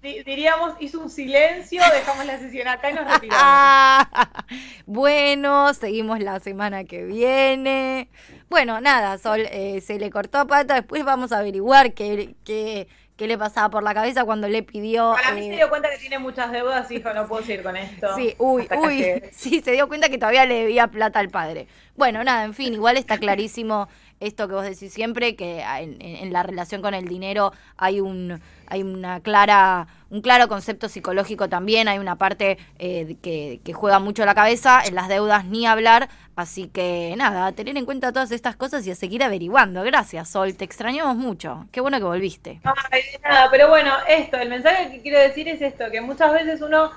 diríamos, 0.00 0.74
hizo 0.78 1.00
un 1.00 1.10
silencio, 1.10 1.82
dejamos 1.92 2.24
la 2.26 2.38
sesión 2.38 2.68
acá 2.68 2.90
y 2.90 2.94
nos 2.94 3.12
retiramos. 3.12 4.06
bueno, 4.86 5.74
seguimos 5.74 6.20
la 6.20 6.38
semana 6.38 6.84
que 6.84 7.04
viene. 7.04 8.08
Bueno, 8.48 8.80
nada, 8.80 9.18
Sol 9.18 9.48
eh, 9.50 9.80
se 9.80 9.98
le 9.98 10.10
cortó 10.10 10.38
a 10.38 10.44
pata, 10.44 10.74
después 10.74 11.04
vamos 11.04 11.32
a 11.32 11.38
averiguar 11.38 11.94
qué, 11.94 12.36
qué, 12.44 12.86
qué 13.20 13.26
le 13.26 13.36
pasaba 13.36 13.68
por 13.68 13.82
la 13.82 13.92
cabeza 13.92 14.24
cuando 14.24 14.48
le 14.48 14.62
pidió. 14.62 15.12
Para 15.12 15.32
mí 15.32 15.42
se 15.42 15.52
eh, 15.52 15.56
dio 15.56 15.68
cuenta 15.68 15.90
que 15.90 15.98
tiene 15.98 16.18
muchas 16.18 16.50
deudas, 16.50 16.90
hijo, 16.90 17.12
no 17.12 17.26
puedo 17.28 17.44
seguir 17.44 17.62
con 17.62 17.76
esto. 17.76 18.08
Sí, 18.16 18.34
uy, 18.38 18.66
uy. 18.78 19.22
Sí, 19.30 19.60
se 19.62 19.72
dio 19.72 19.88
cuenta 19.88 20.08
que 20.08 20.16
todavía 20.16 20.46
le 20.46 20.60
debía 20.60 20.86
plata 20.86 21.18
al 21.18 21.28
padre. 21.28 21.66
Bueno, 21.96 22.24
nada, 22.24 22.44
en 22.44 22.54
fin, 22.54 22.72
igual 22.72 22.96
está 22.96 23.18
clarísimo 23.18 23.88
esto 24.20 24.46
que 24.46 24.54
vos 24.54 24.64
decís 24.64 24.92
siempre, 24.92 25.34
que 25.34 25.62
en, 25.62 26.32
la 26.32 26.42
relación 26.42 26.82
con 26.82 26.94
el 26.94 27.08
dinero 27.08 27.52
hay 27.76 28.00
un 28.00 28.40
hay 28.66 28.82
una 28.82 29.20
clara 29.20 29.88
un 30.10 30.20
claro 30.20 30.46
concepto 30.48 30.88
psicológico 30.88 31.48
también, 31.48 31.88
hay 31.88 31.98
una 31.98 32.16
parte 32.16 32.58
eh, 32.78 33.16
que, 33.22 33.60
que, 33.64 33.72
juega 33.72 33.98
mucho 33.98 34.24
la 34.24 34.34
cabeza, 34.34 34.82
en 34.84 34.94
las 34.94 35.08
deudas 35.08 35.44
ni 35.44 35.66
hablar, 35.66 36.08
así 36.36 36.66
que 36.68 37.14
nada, 37.16 37.46
a 37.46 37.52
tener 37.52 37.76
en 37.76 37.84
cuenta 37.84 38.12
todas 38.12 38.32
estas 38.32 38.56
cosas 38.56 38.86
y 38.86 38.90
a 38.90 38.96
seguir 38.96 39.22
averiguando. 39.22 39.82
Gracias, 39.82 40.28
Sol, 40.28 40.56
te 40.56 40.64
extrañamos 40.64 41.16
mucho, 41.16 41.66
qué 41.72 41.80
bueno 41.80 41.98
que 41.98 42.04
volviste. 42.04 42.60
Ay, 42.90 43.02
nada, 43.22 43.48
pero 43.50 43.68
bueno, 43.68 43.92
esto, 44.08 44.36
el 44.36 44.48
mensaje 44.48 44.90
que 44.90 45.00
quiero 45.00 45.18
decir 45.20 45.48
es 45.48 45.62
esto, 45.62 45.90
que 45.90 46.00
muchas 46.00 46.32
veces 46.32 46.60
uno 46.60 46.90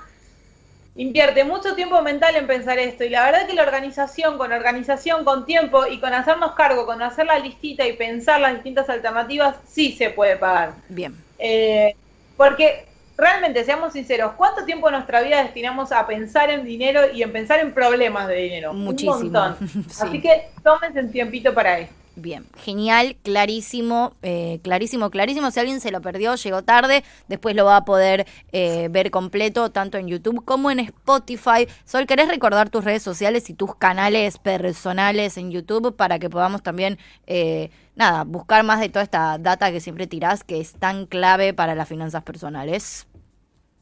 invierte 0.96 1.44
mucho 1.44 1.74
tiempo 1.74 2.00
mental 2.02 2.36
en 2.36 2.46
pensar 2.46 2.78
esto 2.78 3.04
y 3.04 3.08
la 3.08 3.24
verdad 3.24 3.46
que 3.46 3.54
la 3.54 3.62
organización, 3.62 4.38
con 4.38 4.52
organización, 4.52 5.24
con 5.24 5.44
tiempo 5.44 5.86
y 5.86 5.98
con 5.98 6.12
hacernos 6.14 6.52
cargo, 6.52 6.86
con 6.86 7.02
hacer 7.02 7.26
la 7.26 7.38
listita 7.38 7.86
y 7.86 7.94
pensar 7.94 8.40
las 8.40 8.54
distintas 8.54 8.88
alternativas, 8.88 9.56
sí 9.66 9.92
se 9.92 10.10
puede 10.10 10.36
pagar. 10.36 10.74
Bien. 10.88 11.14
Eh, 11.38 11.96
porque 12.36 12.86
realmente, 13.16 13.64
seamos 13.64 13.92
sinceros, 13.92 14.32
¿cuánto 14.36 14.64
tiempo 14.64 14.86
de 14.86 14.92
nuestra 14.92 15.20
vida 15.22 15.42
destinamos 15.42 15.90
a 15.92 16.06
pensar 16.06 16.50
en 16.50 16.64
dinero 16.64 17.12
y 17.12 17.22
en 17.22 17.32
pensar 17.32 17.60
en 17.60 17.72
problemas 17.72 18.28
de 18.28 18.36
dinero? 18.36 18.72
Muchísimo. 18.72 19.16
Un 19.16 19.32
montón. 19.32 19.56
Así 20.00 20.20
que 20.20 20.48
tómense 20.62 21.00
un 21.00 21.10
tiempito 21.10 21.52
para 21.52 21.80
esto. 21.80 22.03
Bien, 22.16 22.46
genial, 22.56 23.16
clarísimo, 23.24 24.14
eh, 24.22 24.60
clarísimo, 24.62 25.10
clarísimo. 25.10 25.50
Si 25.50 25.58
alguien 25.58 25.80
se 25.80 25.90
lo 25.90 26.00
perdió, 26.00 26.36
llegó 26.36 26.62
tarde, 26.62 27.02
después 27.26 27.56
lo 27.56 27.64
va 27.64 27.78
a 27.78 27.84
poder 27.84 28.24
eh, 28.52 28.86
ver 28.88 29.10
completo 29.10 29.72
tanto 29.72 29.98
en 29.98 30.06
YouTube 30.06 30.44
como 30.44 30.70
en 30.70 30.78
Spotify. 30.78 31.66
Sol, 31.84 32.06
¿querés 32.06 32.28
recordar 32.28 32.70
tus 32.70 32.84
redes 32.84 33.02
sociales 33.02 33.50
y 33.50 33.54
tus 33.54 33.74
canales 33.74 34.38
personales 34.38 35.36
en 35.38 35.50
YouTube 35.50 35.96
para 35.96 36.20
que 36.20 36.30
podamos 36.30 36.62
también, 36.62 36.98
eh, 37.26 37.70
nada, 37.96 38.22
buscar 38.22 38.62
más 38.62 38.78
de 38.78 38.90
toda 38.90 39.02
esta 39.02 39.36
data 39.38 39.72
que 39.72 39.80
siempre 39.80 40.06
tirás, 40.06 40.44
que 40.44 40.60
es 40.60 40.74
tan 40.74 41.06
clave 41.06 41.52
para 41.52 41.74
las 41.74 41.88
finanzas 41.88 42.22
personales? 42.22 43.08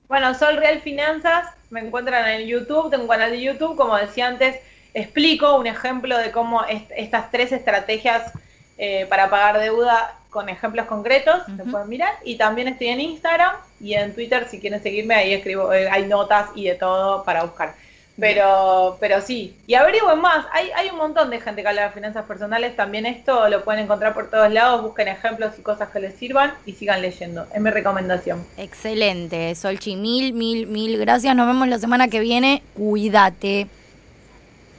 Bueno, 0.09 0.35
Sol 0.35 0.57
Real 0.57 0.81
Finanzas, 0.81 1.51
me 1.69 1.81
encuentran 1.81 2.27
en 2.29 2.47
YouTube, 2.47 2.91
tengo 2.91 3.05
un 3.05 3.11
canal 3.11 3.31
de 3.31 3.43
YouTube, 3.43 3.77
como 3.77 3.95
decía 3.97 4.29
antes 4.29 4.57
explico 4.95 5.57
un 5.57 5.67
ejemplo 5.67 6.19
de 6.19 6.31
cómo 6.31 6.63
estas 6.65 7.31
tres 7.31 7.53
estrategias 7.53 8.33
eh, 8.79 9.07
para 9.09 9.31
pagar 9.31 9.61
deuda 9.61 10.17
con 10.31 10.49
ejemplos 10.49 10.87
concretos, 10.87 11.43
se 11.57 11.65
pueden 11.65 11.89
mirar. 11.89 12.15
Y 12.25 12.37
también 12.37 12.67
estoy 12.67 12.89
en 12.89 13.01
Instagram 13.01 13.55
y 13.81 13.95
en 13.95 14.15
Twitter, 14.15 14.49
si 14.49 14.61
quieren 14.61 14.83
seguirme, 14.83 15.15
ahí 15.15 15.35
escribo, 15.35 15.73
eh, 15.73 15.89
hay 15.91 16.07
notas 16.07 16.49
y 16.55 16.65
de 16.65 16.75
todo 16.75 17.23
para 17.23 17.45
buscar. 17.45 17.75
Pero, 18.19 18.97
pero 18.99 19.21
sí, 19.21 19.57
y 19.67 19.75
averigüen 19.75 20.21
más, 20.21 20.47
hay, 20.53 20.71
hay 20.75 20.91
un 20.91 20.97
montón 20.97 21.31
de 21.31 21.41
gente 21.41 21.63
que 21.63 21.69
habla 21.69 21.85
de 21.85 21.91
finanzas 21.91 22.27
personales, 22.27 22.77
también 22.77 23.07
esto 23.07 23.49
lo 23.49 23.65
pueden 23.65 23.85
encontrar 23.85 24.13
por 24.13 24.31
todos 24.31 24.53
lados, 24.53 24.83
busquen 24.83 25.09
ejemplos 25.09 25.53
y 25.59 25.63
cosas 25.63 25.89
que 25.91 25.99
les 25.99 26.15
sirvan 26.15 26.53
y 26.67 26.73
sigan 26.73 27.01
leyendo, 27.01 27.47
es 27.55 27.61
mi 27.61 27.71
recomendación. 27.71 28.45
Excelente, 28.59 29.55
Solchi, 29.55 29.97
mil, 29.97 30.35
mil, 30.35 30.67
mil 30.67 30.99
gracias, 30.99 31.35
nos 31.35 31.47
vemos 31.47 31.69
la 31.69 31.79
semana 31.79 32.09
que 32.09 32.21
viene, 32.21 32.63
cuídate. 32.75 33.67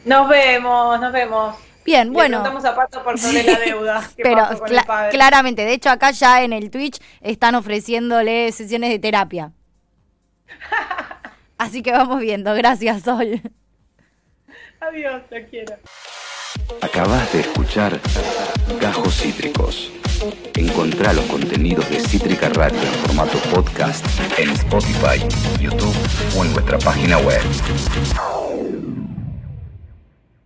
Nos 0.06 0.30
vemos, 0.30 1.00
nos 1.00 1.13
vemos. 1.13 1.56
Bien, 1.86 2.13
bueno. 2.13 2.38
Estamos 2.38 2.66
a 2.66 2.76
por 2.76 3.20
sobre 3.20 3.44
la 3.44 3.60
deuda. 3.60 4.10
Pero 4.18 4.48
claramente, 5.12 5.66
de 5.66 5.74
hecho 5.74 5.89
acá 5.89 6.12
ya 6.12 6.44
en 6.44 6.54
el 6.54 6.70
Twitch 6.70 7.00
están 7.22 7.56
ofreciéndole 7.56 8.52
sesiones 8.52 8.89
de 8.89 9.00
terapia. 9.00 9.52
Así 11.58 11.82
que 11.82 11.92
vamos 11.92 12.20
viendo. 12.20 12.54
Gracias, 12.54 13.04
Sol. 13.04 13.42
Adiós, 14.82 15.22
te 15.30 15.48
quiero. 15.48 15.76
Acabas 16.82 17.32
de 17.32 17.42
escuchar 17.42 18.00
Gajos 18.82 19.16
Cítricos. 19.16 19.92
Encontrá 20.56 21.13
los 21.13 21.26
contenidos 21.26 21.89
de 21.89 22.00
Cítrica 22.00 22.50
Radio 22.50 22.80
en 22.80 22.94
formato 23.06 23.38
podcast 23.54 24.06
en 24.38 24.50
Spotify, 24.52 25.20
YouTube 25.60 25.96
o 26.38 26.44
en 26.44 26.54
nuestra 26.54 26.78
página 26.80 27.18
web. 27.20 27.42